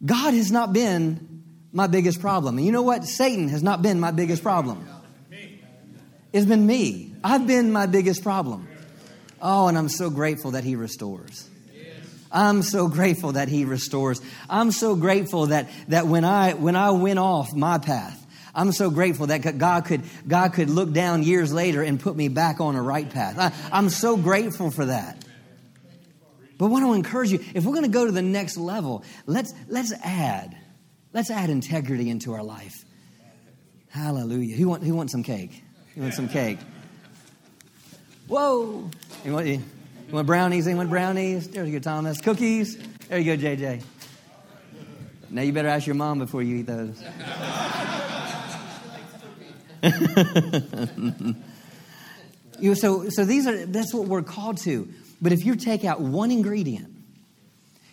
[0.04, 2.58] God has not been my biggest problem.
[2.58, 3.04] And you know what?
[3.04, 4.86] Satan has not been my biggest problem.
[6.32, 7.14] It's been me.
[7.22, 8.68] I've been my biggest problem.
[9.42, 11.48] Oh, and I'm so grateful that He restores.
[12.30, 14.22] I'm so grateful that He restores.
[14.48, 18.18] I'm so grateful that, that when, I, when I went off my path,
[18.54, 22.28] I'm so grateful that God could, God could look down years later and put me
[22.28, 23.38] back on a right path.
[23.38, 25.24] I, I'm so grateful for that.
[26.58, 29.04] But I want to encourage you if we're going to go to the next level,
[29.26, 30.56] let's, let's add.
[31.12, 32.84] Let's add integrity into our life.
[33.88, 34.56] Hallelujah.
[34.56, 35.62] Who, want, who wants some cake?
[35.94, 36.58] Who wants some cake?
[38.32, 38.88] Whoa.
[39.26, 39.60] You want, you
[40.10, 40.66] want brownies?
[40.66, 41.48] Anyone brownies?
[41.48, 42.18] There you go, Thomas.
[42.18, 42.78] Cookies?
[43.10, 43.84] There you go, JJ.
[45.28, 46.98] Now you better ask your mom before you eat those.
[52.58, 54.88] you, so, so these are that's what we're called to.
[55.20, 56.90] But if you take out one ingredient,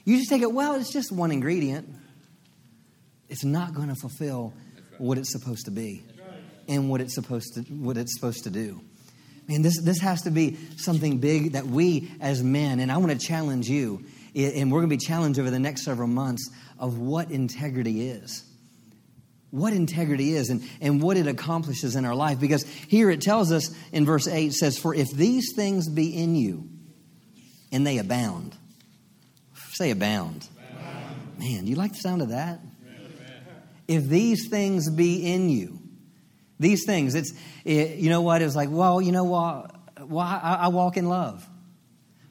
[0.06, 0.54] you just take it.
[0.54, 1.94] Well, it's just one ingredient.
[3.28, 4.54] It's not going to fulfill
[5.00, 6.02] what it's supposed to be,
[6.70, 8.80] and what it's supposed to what it's supposed to do.
[9.50, 13.12] Man, this, this has to be something big that we as men, and I want
[13.12, 17.00] to challenge you, and we're going to be challenged over the next several months of
[17.00, 18.44] what integrity is.
[19.50, 22.40] What integrity is and, and what it accomplishes in our life.
[22.40, 26.36] Because here it tells us in verse 8 says, For if these things be in
[26.36, 26.70] you
[27.72, 28.56] and they abound,
[29.72, 30.48] say abound.
[30.60, 31.40] abound.
[31.40, 32.60] Man, do you like the sound of that?
[33.88, 35.79] If these things be in you,
[36.60, 38.42] these things, it's, it, you know what?
[38.42, 39.76] It's like, well, you know what?
[40.02, 41.48] Well, I, I, walk in love.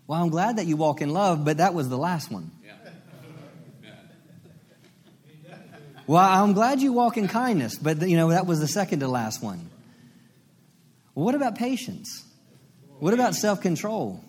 [0.07, 2.51] Well, I'm glad that you walk in love, but that was the last one.
[6.07, 9.09] Well, I'm glad you walk in kindness, but you know that was the second to
[9.09, 9.69] last one.
[11.13, 12.25] What about patience?
[12.99, 14.25] What about self-control?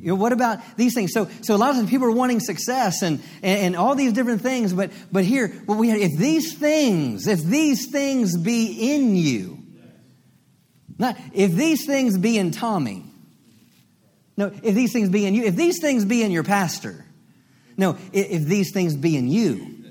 [0.00, 1.12] You know, what about these things?
[1.12, 4.12] So, so a lot of times people are wanting success and, and, and, all these
[4.12, 8.94] different things, but, but here, what we have, if these things, if these things be
[8.94, 9.58] in you,
[10.98, 13.04] not if these things be in Tommy,
[14.36, 17.04] no, if these things be in you, if these things be in your pastor,
[17.76, 19.84] no, if, if these things be in you,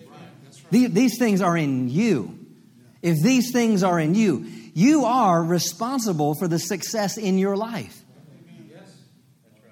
[0.72, 2.34] these, these things are in you.
[3.02, 8.04] If these things are in you, you are responsible for the success in your life.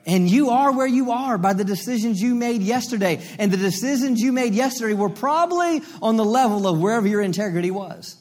[0.05, 3.25] And you are where you are by the decisions you made yesterday.
[3.39, 7.71] And the decisions you made yesterday were probably on the level of wherever your integrity
[7.71, 8.15] was.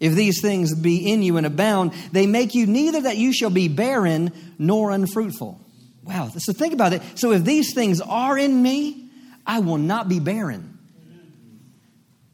[0.00, 3.50] If these things be in you and abound, they make you neither that you shall
[3.50, 5.60] be barren nor unfruitful.
[6.04, 6.30] Wow.
[6.36, 7.02] So think about it.
[7.16, 9.10] So if these things are in me,
[9.46, 10.78] I will not be barren.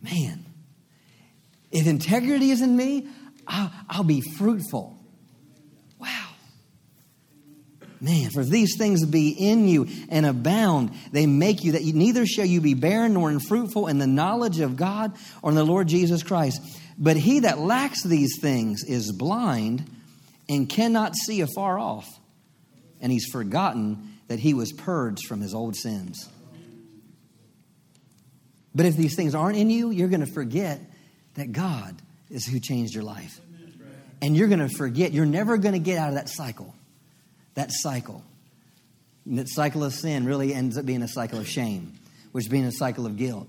[0.02, 0.44] Man,
[1.70, 3.08] if integrity is in me,
[3.46, 4.93] I'll, I'll be fruitful.
[8.00, 12.26] Man, for these things be in you and abound, they make you that you, neither
[12.26, 15.88] shall you be barren nor unfruitful in the knowledge of God or in the Lord
[15.88, 16.60] Jesus Christ.
[16.98, 19.88] But he that lacks these things is blind
[20.48, 22.08] and cannot see afar off,
[23.00, 26.28] and he's forgotten that he was purged from his old sins.
[28.74, 30.80] But if these things aren't in you, you're going to forget
[31.34, 31.96] that God
[32.28, 33.40] is who changed your life.
[34.20, 36.73] And you're going to forget, you're never going to get out of that cycle
[37.54, 38.22] that cycle
[39.26, 41.94] And that cycle of sin really ends up being a cycle of shame,
[42.32, 43.48] which being a cycle of guilt,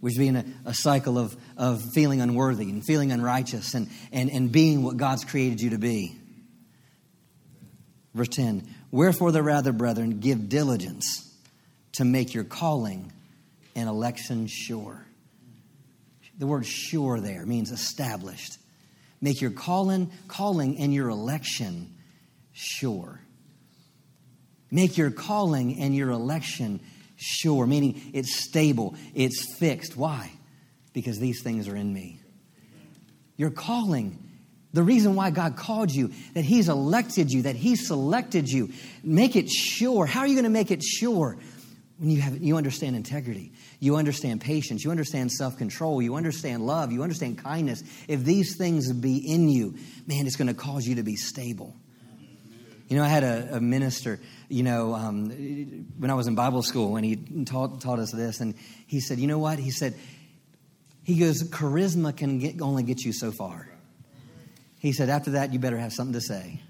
[0.00, 4.50] which being a, a cycle of, of feeling unworthy and feeling unrighteous and, and, and
[4.50, 6.16] being what God's created you to be.
[8.14, 11.24] Verse 10 Wherefore, the rather, brethren, give diligence
[11.92, 13.12] to make your calling
[13.76, 15.04] and election sure.
[16.38, 18.58] The word sure there means established.
[19.20, 21.92] Make your calling, calling and your election
[22.58, 23.20] sure.
[24.70, 26.80] Make your calling and your election
[27.16, 29.96] sure, meaning it's stable, it's fixed.
[29.96, 30.30] Why?
[30.92, 32.20] Because these things are in me.
[33.36, 34.18] Your calling,
[34.72, 38.70] the reason why God called you, that He's elected you, that He selected you,
[39.02, 40.06] make it sure.
[40.06, 41.38] How are you going to make it sure?
[41.98, 46.64] When you, have, you understand integrity, you understand patience, you understand self control, you understand
[46.64, 47.82] love, you understand kindness.
[48.06, 49.74] If these things be in you,
[50.06, 51.74] man, it's going to cause you to be stable.
[52.88, 55.28] You know, I had a, a minister, you know, um,
[55.98, 58.54] when I was in Bible school, and he taught, taught us this, and
[58.86, 59.58] he said, You know what?
[59.58, 59.94] He said,
[61.04, 63.68] He goes, charisma can get, only get you so far.
[64.78, 66.62] He said, After that, you better have something to say.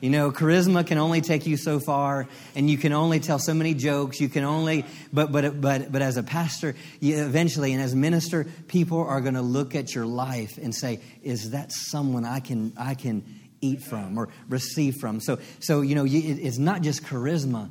[0.00, 3.54] You know, charisma can only take you so far, and you can only tell so
[3.54, 4.20] many jokes.
[4.20, 8.44] You can only, but but but but as a pastor, you, eventually, and as minister,
[8.68, 12.72] people are going to look at your life and say, "Is that someone I can
[12.76, 13.24] I can
[13.60, 17.70] eat from or receive from?" So so you know, it's not just charisma.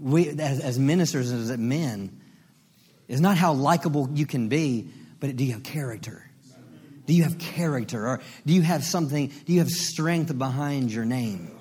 [0.00, 2.20] We as, as ministers as men,
[3.08, 4.88] it's not how likable you can be,
[5.20, 6.25] but do you have character?
[7.06, 8.06] Do you have character?
[8.06, 11.56] Or do you have something, do you have strength behind your name?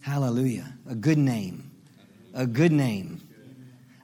[0.00, 0.72] Hallelujah.
[0.86, 1.70] A good name.
[2.34, 3.20] A good name.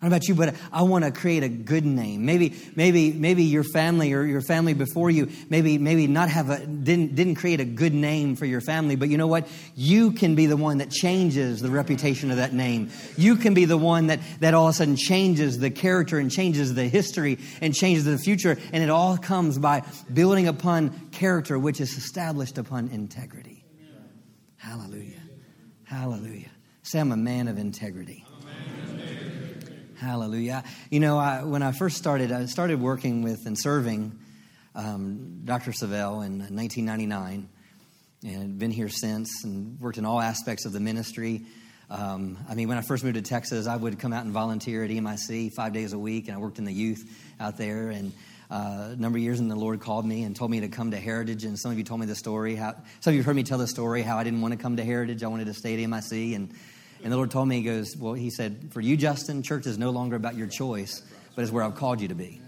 [0.01, 2.25] I don't know about you, but I want to create a good name.
[2.25, 6.65] Maybe, maybe, maybe your family or your family before you, maybe, maybe not have a
[6.65, 8.97] didn't didn't create a good name for your family.
[8.97, 9.47] But you know what?
[9.75, 12.89] You can be the one that changes the reputation of that name.
[13.19, 16.31] You can be the one that that all of a sudden changes the character and
[16.31, 18.57] changes the history and changes the future.
[18.73, 23.67] And it all comes by building upon character, which is established upon integrity.
[24.57, 25.21] Hallelujah.
[25.85, 26.51] Hallelujah.
[26.85, 28.25] Say, I'm a man of integrity.
[30.01, 30.65] Hallelujah.
[30.89, 34.19] You know, I, when I first started, I started working with and serving
[34.75, 35.73] um, Dr.
[35.73, 37.47] Savelle in 1999
[38.25, 41.43] and been here since and worked in all aspects of the ministry.
[41.91, 44.85] Um, I mean, when I first moved to Texas, I would come out and volunteer
[44.85, 47.03] at EMIC five days a week, and I worked in the youth
[47.39, 47.91] out there.
[47.91, 48.15] And
[48.51, 50.93] uh, a number of years, and the Lord called me and told me to come
[50.93, 51.45] to Heritage.
[51.45, 52.57] And some of you told me the story.
[52.57, 54.79] How some of you heard me tell the story how I didn't want to come
[54.79, 55.23] to Heritage.
[55.23, 56.55] I wanted to stay at EMIC, and
[57.03, 59.79] and the Lord told me, He goes, Well, He said, For you, Justin, church is
[59.79, 61.03] no longer about your choice,
[61.35, 62.41] but is where I've called you to be.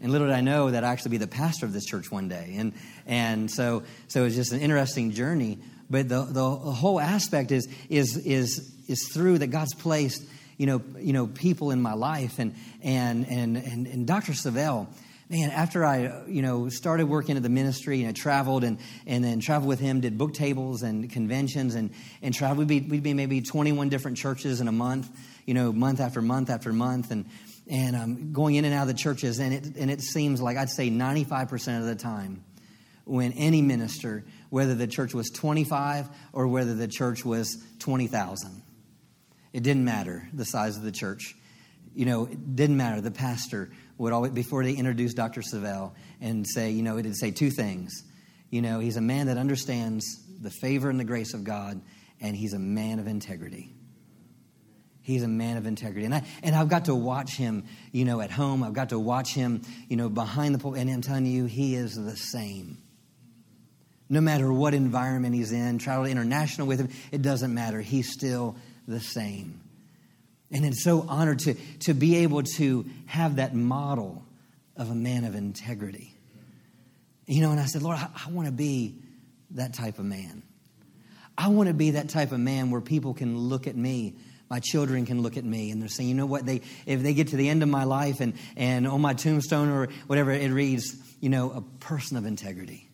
[0.00, 2.28] And little did I know that I'd actually be the pastor of this church one
[2.28, 2.54] day.
[2.56, 2.72] And,
[3.06, 5.58] and so, so it's just an interesting journey.
[5.90, 10.22] But the, the whole aspect is, is, is, is through that God's placed,
[10.56, 12.38] you know, you know, people in my life.
[12.38, 14.32] And, and, and, and, and Dr.
[14.32, 14.86] Savelle,
[15.28, 19.22] man, after I, you know, started working at the ministry and I traveled and, and
[19.22, 21.90] then traveled with him, did book tables and conventions and,
[22.22, 25.10] and traveled, we'd be, we'd be maybe 21 different churches in a month,
[25.44, 27.26] you know, month after month after month and,
[27.66, 29.38] and um, going in and out of the churches.
[29.38, 32.42] And it, and it seems like I'd say 95% of the time
[33.04, 38.62] when any minister, whether the church was 25 or whether the church was 20,000,
[39.52, 41.34] it didn't matter the size of the church.
[41.94, 43.00] You know, it didn't matter.
[43.00, 45.42] The pastor would always, before they introduced Dr.
[45.42, 48.02] Savelle, and say, you know, it'd say two things.
[48.50, 50.04] You know, he's a man that understands
[50.40, 51.80] the favor and the grace of God,
[52.20, 53.74] and he's a man of integrity.
[55.02, 56.04] He's a man of integrity.
[56.04, 58.62] And, I, and I've got to watch him, you know, at home.
[58.62, 60.82] I've got to watch him, you know, behind the pulpit.
[60.82, 62.76] And I'm telling you, he is the same.
[64.10, 67.80] No matter what environment he's in, travel international with him, it doesn't matter.
[67.80, 68.56] He's still
[68.86, 69.60] the same.
[70.50, 74.24] And it's so honored to, to be able to have that model
[74.76, 76.14] of a man of integrity.
[77.26, 78.96] You know, and I said, Lord, I, I want to be
[79.50, 80.42] that type of man.
[81.36, 84.16] I want to be that type of man where people can look at me.
[84.48, 87.12] My children can look at me and they're saying, you know what, they if they
[87.12, 90.50] get to the end of my life and, and on my tombstone or whatever it
[90.50, 92.88] reads, you know, a person of integrity.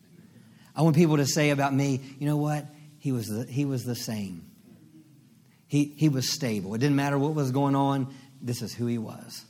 [0.75, 2.65] I want people to say about me, you know what?
[2.99, 4.45] He was the, he was the same.
[5.67, 6.75] He, he was stable.
[6.75, 9.43] It didn't matter what was going on, this is who he was.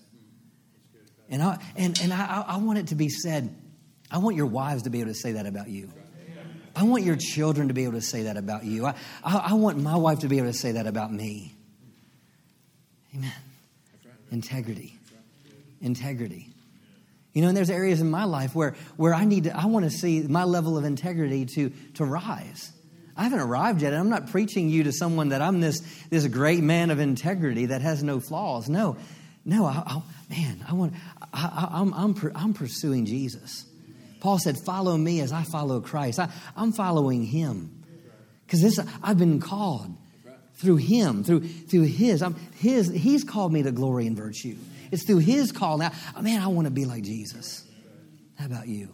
[1.29, 3.53] And I, and, and I, I want it to be said,
[4.11, 5.91] I want your wives to be able to say that about you.
[6.75, 8.85] I want your children to be able to say that about you.
[8.85, 11.55] I, I, I want my wife to be able to say that about me.
[13.15, 13.31] Amen.
[14.31, 14.97] Integrity.
[15.81, 16.49] Integrity.
[17.33, 19.85] You know, and there's areas in my life where, where I need to, I want
[19.85, 22.71] to see my level of integrity to, to rise.
[23.17, 23.93] I haven't arrived yet.
[23.93, 27.67] And I'm not preaching you to someone that I'm this, this great man of integrity
[27.67, 28.67] that has no flaws.
[28.67, 28.97] No,
[29.45, 30.93] no, I, I, man, I want,
[31.33, 33.65] I, I'm, I'm, I'm pursuing Jesus.
[34.19, 36.19] Paul said, Follow me as I follow Christ.
[36.19, 37.83] I, I'm following him.
[38.45, 39.95] Because this I've been called
[40.55, 42.21] through him, through through his.
[42.21, 44.55] I'm his he's called me to glory and virtue.
[44.91, 45.77] It's through his call.
[45.77, 45.91] Now,
[46.21, 47.65] man, I want to be like Jesus.
[48.37, 48.93] How about you?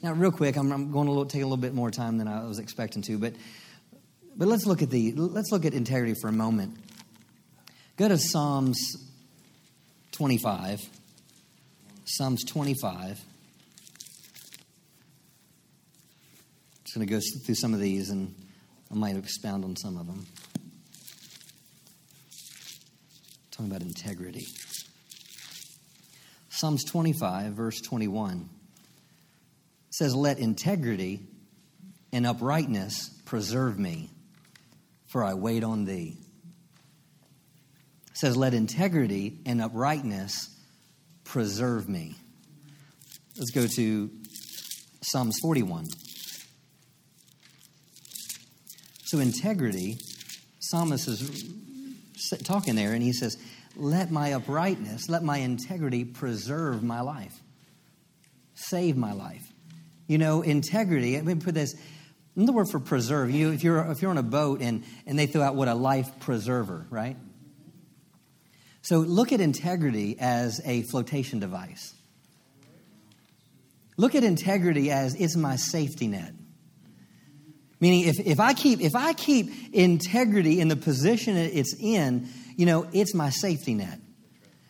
[0.00, 2.28] Now, real quick, I'm, I'm going to little, take a little bit more time than
[2.28, 3.34] I was expecting to, but
[4.36, 6.76] but let's look at the let's look at integrity for a moment.
[7.96, 8.78] Go to Psalms
[10.12, 10.80] 25.
[12.04, 13.18] Psalms 25.
[16.84, 18.34] just going to go through some of these and
[18.90, 20.26] I might expound on some of them.
[23.50, 24.46] Talking about integrity.
[26.48, 28.48] Psalms 25, verse 21
[29.98, 31.26] says, Let integrity
[32.12, 34.10] and uprightness preserve me,
[35.08, 36.16] for I wait on thee.
[38.10, 40.56] It says, Let integrity and uprightness
[41.24, 42.14] preserve me.
[43.36, 44.10] Let's go to
[45.02, 45.86] Psalms 41.
[49.04, 49.98] So, integrity,
[50.60, 53.36] Psalmist is talking there, and he says,
[53.74, 57.34] Let my uprightness, let my integrity preserve my life,
[58.54, 59.52] save my life.
[60.08, 61.76] You know, integrity, let me put this.
[62.34, 65.26] The word for preserve, you if you're if you're on a boat and, and they
[65.26, 67.16] throw out what a life preserver, right?
[68.82, 71.94] So look at integrity as a flotation device.
[73.98, 76.32] Look at integrity as it's my safety net.
[77.80, 82.66] Meaning, if, if, I keep, if I keep integrity in the position it's in, you
[82.66, 84.00] know, it's my safety net.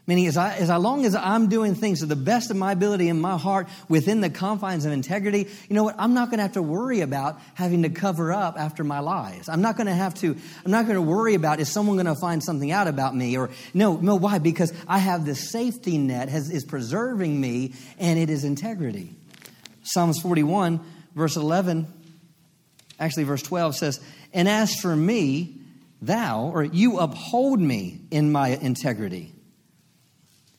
[0.08, 3.10] Meaning, as, I, as long as I'm doing things to the best of my ability
[3.10, 5.96] in my heart within the confines of integrity, you know what?
[5.98, 9.50] I'm not going to have to worry about having to cover up after my lies.
[9.50, 10.34] I'm not going to have to,
[10.64, 13.36] I'm not going to worry about is someone going to find something out about me
[13.36, 14.38] or no, no, why?
[14.38, 19.14] Because I have this safety net has, is preserving me and it is integrity.
[19.82, 20.80] Psalms 41,
[21.14, 21.86] verse 11
[22.98, 24.00] actually, verse 12 says,
[24.32, 25.60] And as for me,
[26.00, 29.34] thou, or you uphold me in my integrity.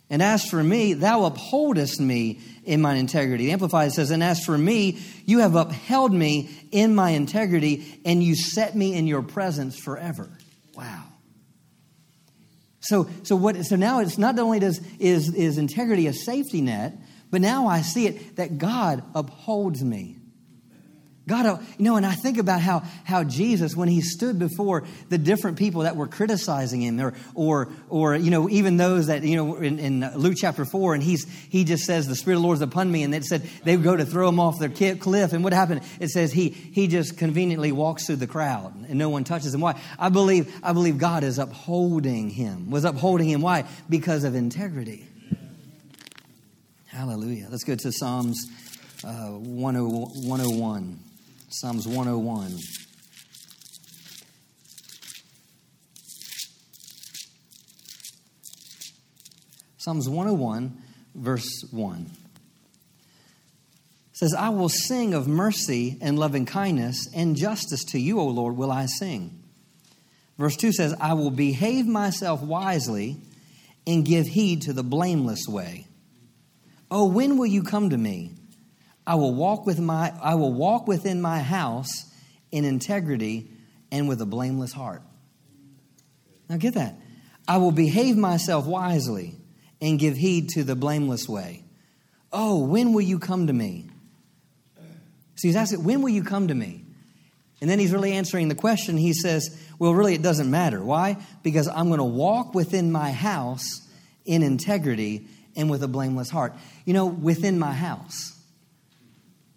[0.09, 3.45] And as for me, thou upholdest me in my integrity.
[3.45, 8.23] The Amplified says, And as for me, you have upheld me in my integrity, and
[8.23, 10.29] you set me in your presence forever.
[10.75, 11.03] Wow.
[12.79, 16.97] So, so, what, so now it's not only does is, is integrity a safety net,
[17.29, 20.18] but now I see it that God upholds me.
[21.29, 24.83] God, uh, you know, and I think about how, how Jesus, when he stood before
[25.09, 29.21] the different people that were criticizing him, or, or, or you know, even those that,
[29.23, 32.41] you know, in, in Luke chapter 4, and he's, he just says, The Spirit of
[32.41, 34.57] the Lord is upon me, and it said they would go to throw him off
[34.57, 35.31] their cliff.
[35.31, 35.81] And what happened?
[35.99, 39.61] It says he, he just conveniently walks through the crowd, and no one touches him.
[39.61, 39.79] Why?
[39.99, 43.41] I believe, I believe God is upholding him, was upholding him.
[43.41, 43.65] Why?
[43.87, 45.05] Because of integrity.
[46.87, 47.49] Hallelujah.
[47.51, 48.47] Let's go to Psalms
[49.03, 50.99] uh, 101.
[51.49, 52.57] Psalms 101.
[59.77, 60.77] Psalms 101,
[61.15, 62.11] verse 1
[64.19, 68.57] says, I will sing of mercy and loving kindness and justice to you, O Lord,
[68.57, 69.41] will I sing.
[70.37, 73.15] Verse 2 says, I will behave myself wisely
[73.87, 75.87] and give heed to the blameless way.
[76.91, 78.33] Oh, when will you come to me?
[79.09, 82.05] I will walk with my I will walk within my house
[82.51, 83.49] in integrity
[83.91, 85.01] and with a blameless heart.
[86.47, 86.95] Now get that.
[87.47, 89.35] I will behave myself wisely
[89.81, 91.63] and give heed to the blameless way.
[92.31, 93.89] Oh, when will you come to me?
[94.77, 96.85] So he's asking, when will you come to me?
[97.61, 98.95] And then he's really answering the question.
[98.95, 100.83] He says, Well, really, it doesn't matter.
[100.83, 101.17] Why?
[101.41, 103.81] Because I'm going to walk within my house
[104.23, 106.53] in integrity and with a blameless heart.
[106.85, 108.35] You know, within my house.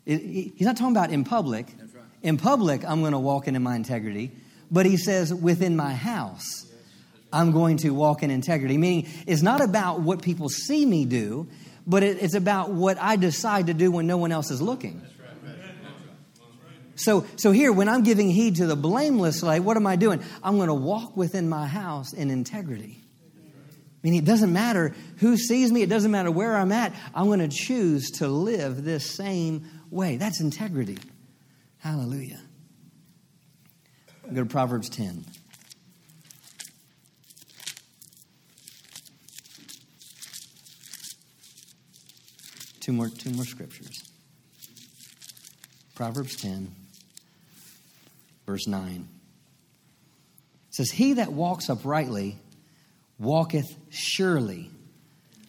[0.04, 1.66] He's not talking about in public.
[1.66, 2.04] Right.
[2.22, 4.32] In public, I'm going to walk in my integrity.
[4.70, 6.66] But he says, within my house,
[7.32, 8.78] I'm going to walk in integrity.
[8.78, 11.48] Meaning, it's not about what people see me do,
[11.86, 15.02] but it's about what I decide to do when no one else is looking.
[16.94, 20.22] So, so here, when I'm giving heed to the blameless, like, what am I doing?
[20.42, 23.02] I'm going to walk within my house in integrity.
[24.04, 26.92] I mean, it doesn't matter who sees me, it doesn't matter where I'm at.
[27.14, 30.16] I'm going to choose to live this same way.
[30.16, 30.98] That's integrity.
[31.78, 32.40] Hallelujah.
[34.32, 35.24] Go to Proverbs 10.
[42.80, 44.08] Two more, two more scriptures.
[45.94, 46.74] Proverbs 10.
[48.46, 49.08] verse 9.
[50.68, 52.38] It says, He that walks uprightly
[53.18, 54.70] walketh surely,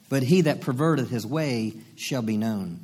[0.10, 2.80] but he that perverteth his way shall be known.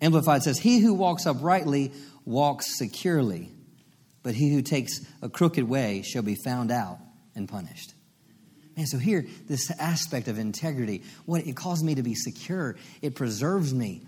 [0.00, 1.92] Amplified says, He who walks uprightly
[2.24, 3.50] walks securely,
[4.22, 6.98] but he who takes a crooked way shall be found out
[7.34, 7.94] and punished.
[8.76, 13.14] And so here, this aspect of integrity, what it calls me to be secure, it
[13.14, 14.06] preserves me,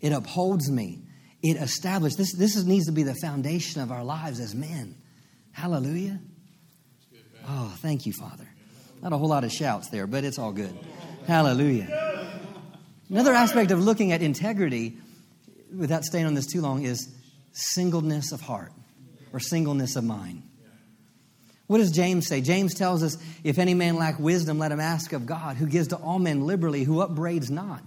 [0.00, 1.02] it upholds me,
[1.42, 2.16] it establishes.
[2.16, 4.96] This, this needs to be the foundation of our lives as men.
[5.52, 6.20] Hallelujah.
[7.48, 8.46] Oh, thank you, Father.
[9.02, 10.76] Not a whole lot of shouts there, but it's all good.
[11.26, 12.32] Hallelujah.
[13.08, 14.98] Another aspect of looking at integrity,
[15.74, 17.08] without staying on this too long, is
[17.52, 18.72] singleness of heart
[19.32, 20.42] or singleness of mind.
[21.66, 22.40] What does James say?
[22.40, 25.88] James tells us if any man lack wisdom, let him ask of God, who gives
[25.88, 27.82] to all men liberally, who upbraids not.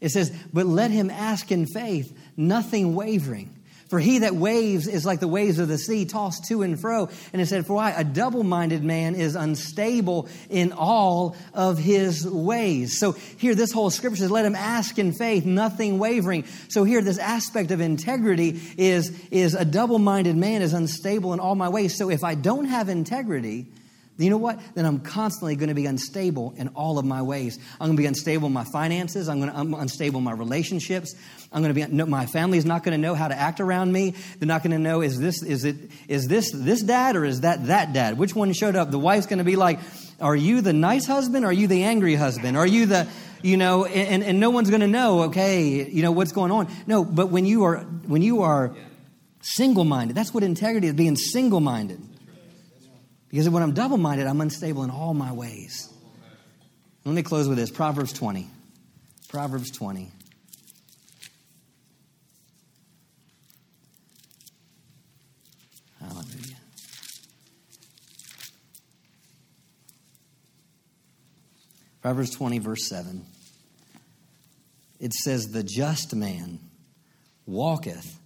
[0.00, 3.55] It says, but let him ask in faith, nothing wavering.
[3.88, 7.08] For he that waves is like the waves of the sea, tossed to and fro.
[7.32, 7.92] And it said, For why?
[7.92, 12.98] A double minded man is unstable in all of his ways.
[12.98, 16.44] So here, this whole scripture says, Let him ask in faith, nothing wavering.
[16.68, 21.38] So here, this aspect of integrity is, is a double minded man is unstable in
[21.38, 21.96] all my ways.
[21.96, 23.66] So if I don't have integrity,
[24.18, 24.58] you know what?
[24.74, 27.58] Then I'm constantly going to be unstable in all of my ways.
[27.72, 29.28] I'm going to be unstable in my finances.
[29.28, 31.14] I'm going to I'm unstable in my relationships.
[31.52, 33.92] I'm going to be no, my family's not going to know how to act around
[33.92, 34.14] me.
[34.38, 35.76] They're not going to know is this is it
[36.08, 38.16] is this this dad or is that that dad?
[38.16, 38.90] Which one showed up?
[38.90, 39.80] The wife's going to be like,
[40.18, 41.44] "Are you the nice husband?
[41.44, 42.56] Are you the angry husband?
[42.56, 43.06] Are you the
[43.42, 45.24] you know?" And and no one's going to know.
[45.24, 46.68] Okay, you know what's going on.
[46.86, 48.74] No, but when you are when you are
[49.42, 50.94] single minded, that's what integrity is.
[50.94, 52.00] Being single minded.
[53.30, 55.92] Because when I'm double minded, I'm unstable in all my ways.
[57.04, 58.48] Let me close with this Proverbs 20.
[59.28, 60.10] Proverbs 20.
[66.00, 66.56] Hallelujah.
[72.02, 73.24] Proverbs 20, verse 7.
[74.98, 76.60] It says, The just man
[77.44, 78.18] walketh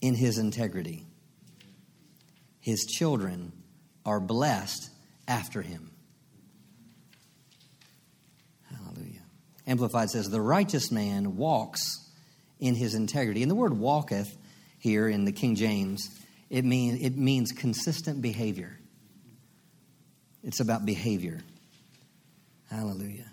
[0.00, 1.06] in his integrity,
[2.60, 3.52] his children
[4.04, 4.90] are blessed
[5.26, 5.90] after him.
[8.70, 9.22] Hallelujah.
[9.66, 12.04] Amplified says, The righteous man walks
[12.60, 13.42] in his integrity.
[13.42, 14.36] And the word walketh
[14.78, 16.08] here in the King James,
[16.50, 18.78] it, mean, it means consistent behavior.
[20.42, 21.40] It's about behavior.
[22.70, 23.30] Hallelujah.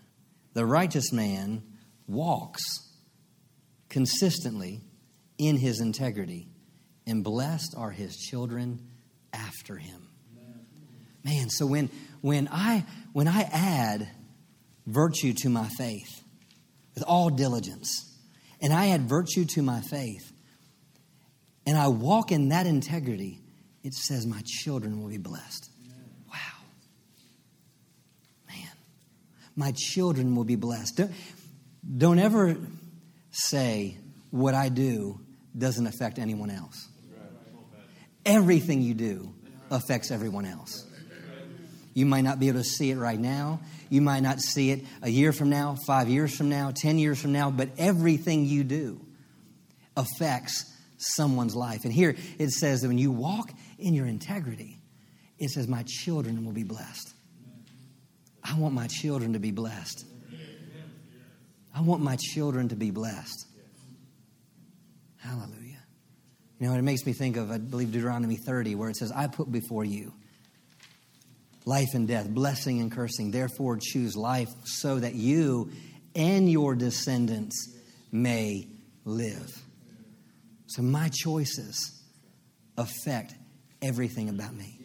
[0.53, 1.63] The righteous man
[2.07, 2.61] walks
[3.89, 4.81] consistently
[5.37, 6.47] in his integrity,
[7.05, 8.87] and blessed are his children
[9.33, 10.10] after him.
[11.23, 11.89] Man, so when
[12.21, 14.09] when I when I add
[14.87, 16.23] virtue to my faith
[16.95, 18.17] with all diligence,
[18.61, 20.31] and I add virtue to my faith,
[21.65, 23.39] and I walk in that integrity,
[23.83, 25.69] it says my children will be blessed.
[26.29, 26.37] Wow.
[28.47, 28.71] Man,
[29.55, 30.97] my children will be blessed.
[30.97, 31.11] Don't,
[31.97, 32.57] don't ever
[33.31, 33.97] say
[34.31, 35.19] what I do
[35.57, 36.87] doesn't affect anyone else.
[38.25, 39.33] Everything you do
[39.71, 40.85] affects everyone else.
[41.93, 43.59] You might not be able to see it right now.
[43.89, 47.21] You might not see it a year from now, five years from now, 10 years
[47.21, 49.01] from now, but everything you do
[49.97, 50.65] affects
[50.97, 51.83] someone's life.
[51.83, 54.77] And here it says that when you walk in your integrity,
[55.37, 57.13] it says, My children will be blessed.
[58.43, 60.05] I want my children to be blessed.
[61.73, 63.47] I want my children to be blessed.
[65.17, 65.83] Hallelujah.
[66.59, 69.27] You know, it makes me think of, I believe, Deuteronomy 30, where it says, I
[69.27, 70.13] put before you
[71.65, 73.31] life and death, blessing and cursing.
[73.31, 75.71] Therefore, choose life so that you
[76.15, 77.75] and your descendants
[78.11, 78.67] may
[79.05, 79.51] live.
[80.67, 82.01] So, my choices
[82.77, 83.35] affect
[83.81, 84.77] everything about me.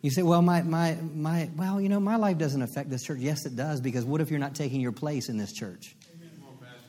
[0.00, 3.18] You say, well, my, my, my, well, you know, my life doesn't affect this church.
[3.18, 5.96] Yes, it does, because what if you're not taking your place in this church?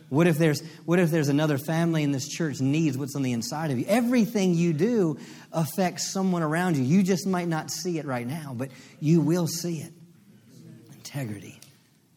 [0.10, 3.32] What if there's what if there's another family in this church needs what's on the
[3.32, 3.86] inside of you?
[3.88, 5.20] Everything you do
[5.52, 6.84] affects someone around you.
[6.84, 9.94] You just might not see it right now, but you will see it.
[10.94, 11.60] Integrity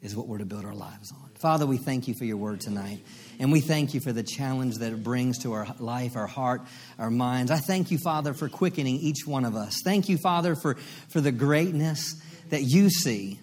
[0.01, 1.31] is what we're to build our lives on.
[1.43, 3.01] Father, we thank you for your word tonight.
[3.41, 6.63] And we thank you for the challenge that it brings to our life, our heart,
[6.99, 7.51] our minds.
[7.51, 9.81] I thank you, Father, for quickening each one of us.
[9.83, 10.77] Thank you, Father, for,
[11.09, 12.15] for the greatness
[12.51, 13.41] that you see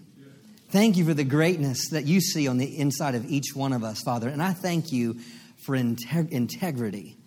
[0.69, 3.83] Thank you for the greatness that you see on the inside of each one of
[3.83, 4.29] us, Father.
[4.29, 5.17] And I thank you
[5.57, 7.17] for integ- integrity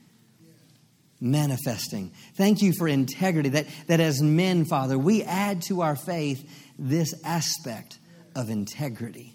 [1.21, 2.13] manifesting.
[2.35, 7.15] Thank you for integrity, that, that as men, Father, we add to our faith this
[7.25, 7.99] aspect
[8.35, 9.35] of integrity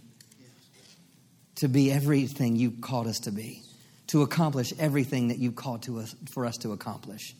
[1.55, 3.61] to be everything you called us to be,
[4.07, 7.35] to accomplish everything that you called to us for us to accomplish.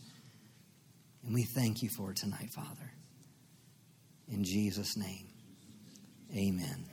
[1.25, 2.91] And we thank you for it tonight, Father.
[4.29, 5.26] In Jesus' name,
[6.35, 6.85] amen.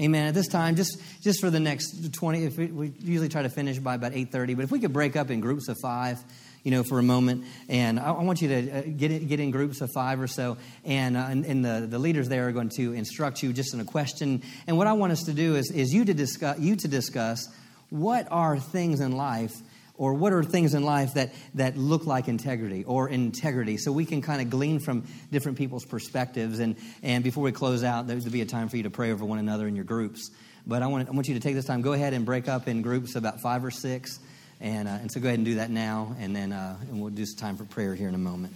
[0.00, 0.28] Amen.
[0.28, 3.50] At this time, just just for the next twenty, if we, we usually try to
[3.50, 6.18] finish by about eight thirty, but if we could break up in groups of five,
[6.62, 9.40] you know, for a moment, and I, I want you to uh, get in, get
[9.40, 12.52] in groups of five or so, and uh, and, and, the, the leaders there are
[12.52, 14.42] going to instruct you just in a question.
[14.66, 17.46] And what I want us to do is is you to discuss you to discuss
[17.90, 19.54] what are things in life
[20.00, 23.76] or what are things in life that, that look like integrity or integrity?
[23.76, 26.58] So we can kind of glean from different people's perspectives.
[26.58, 29.26] And, and before we close out there'll be a time for you to pray over
[29.26, 30.30] one another in your groups.
[30.66, 32.66] But i want, I want you to take this time go ahead and break up
[32.66, 34.18] in groups about five or six.
[34.58, 36.16] And, uh, and so go ahead and do that now.
[36.18, 38.54] And then uh, and we'll do some time for prayer here in a moment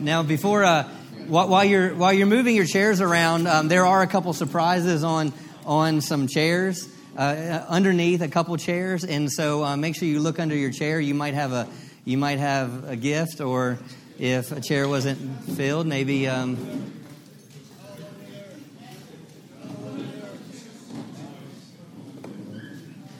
[0.00, 0.84] Now, before uh,
[1.28, 5.34] while you're while you're moving your chairs around, um, there are a couple surprises on
[5.66, 6.88] on some chairs
[7.18, 11.00] uh, underneath a couple chairs, and so uh, make sure you look under your chair.
[11.00, 11.68] You might have a
[12.06, 13.78] you might have a gift, or
[14.18, 16.26] if a chair wasn't filled, maybe.
[16.26, 16.94] Um,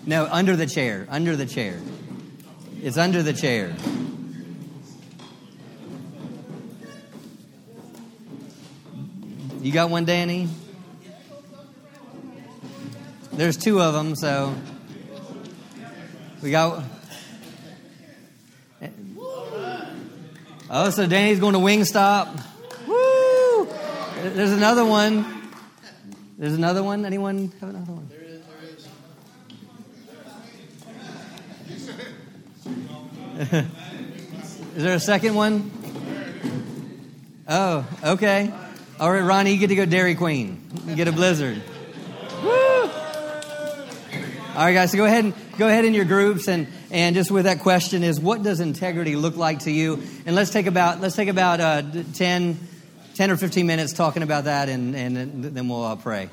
[0.06, 1.06] no, under the chair.
[1.10, 1.78] Under the chair.
[2.82, 3.74] It's under the chair.
[9.62, 10.48] You got one, Danny?
[13.30, 14.54] There's two of them, so
[16.40, 16.82] we got.
[18.80, 18.88] Eh.
[20.70, 22.42] Oh, so Danny's going to Wingstop.
[22.86, 23.68] Woo!
[24.30, 25.50] There's another one.
[26.38, 27.04] There's another one.
[27.04, 28.08] Anyone have another one?
[28.08, 28.40] There is.
[33.36, 33.66] There is.
[34.76, 35.70] is there a second one?
[37.46, 38.50] Oh, okay.
[39.00, 40.60] All right, Ronnie, you get to go Dairy Queen.
[40.84, 41.62] You get a blizzard.
[42.44, 42.50] Woo!
[42.50, 42.90] All
[44.54, 44.90] right, guys.
[44.90, 48.02] So go ahead and go ahead in your groups and and just with that question
[48.02, 50.02] is what does integrity look like to you?
[50.26, 51.80] And let's take about let's take about uh,
[52.12, 52.58] 10,
[53.14, 56.28] 10 or fifteen minutes talking about that, and and then we'll uh, pray.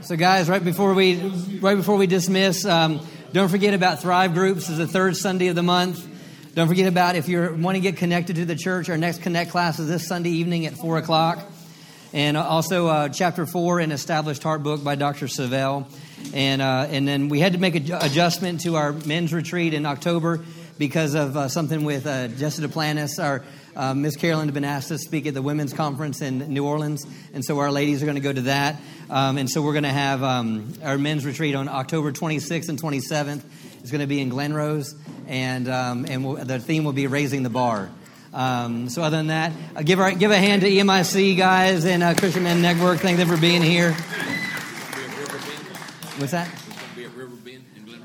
[0.00, 1.20] So, guys, right before we
[1.60, 4.68] right before we dismiss, um, don't forget about Thrive Groups.
[4.68, 6.15] is the third Sunday of the month.
[6.56, 9.50] Don't forget about if you want to get connected to the church, our next Connect
[9.50, 11.44] class is this Sunday evening at 4 o'clock.
[12.14, 15.26] And also, uh, chapter 4 in Established Heart Book by Dr.
[15.26, 15.84] Savelle.
[16.32, 19.84] And, uh, and then we had to make an adjustment to our men's retreat in
[19.84, 20.46] October
[20.78, 23.22] because of uh, something with uh, Jessica Duplantis.
[23.22, 23.44] Our
[23.76, 27.04] uh, Miss Carolyn had been asked to speak at the women's conference in New Orleans,
[27.34, 28.80] and so our ladies are going to go to that.
[29.10, 32.80] Um, and so we're going to have um, our men's retreat on October 26th and
[32.80, 33.42] 27th.
[33.80, 34.94] It's going to be in Glen Rose
[35.26, 37.90] and um, and we'll, the theme will be raising the bar.
[38.32, 42.02] Um, so other than that, uh, give our, give a hand to EMIC guys and
[42.02, 42.98] uh, Christian Men Network.
[43.00, 43.92] Thank them for being here.
[46.18, 46.48] What's that?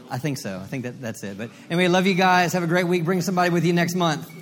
[0.10, 0.60] I think so.
[0.60, 1.38] I think that that's it.
[1.38, 2.54] But anyway, love you guys.
[2.54, 3.06] Have a great week.
[3.06, 4.41] Bring somebody with you next month.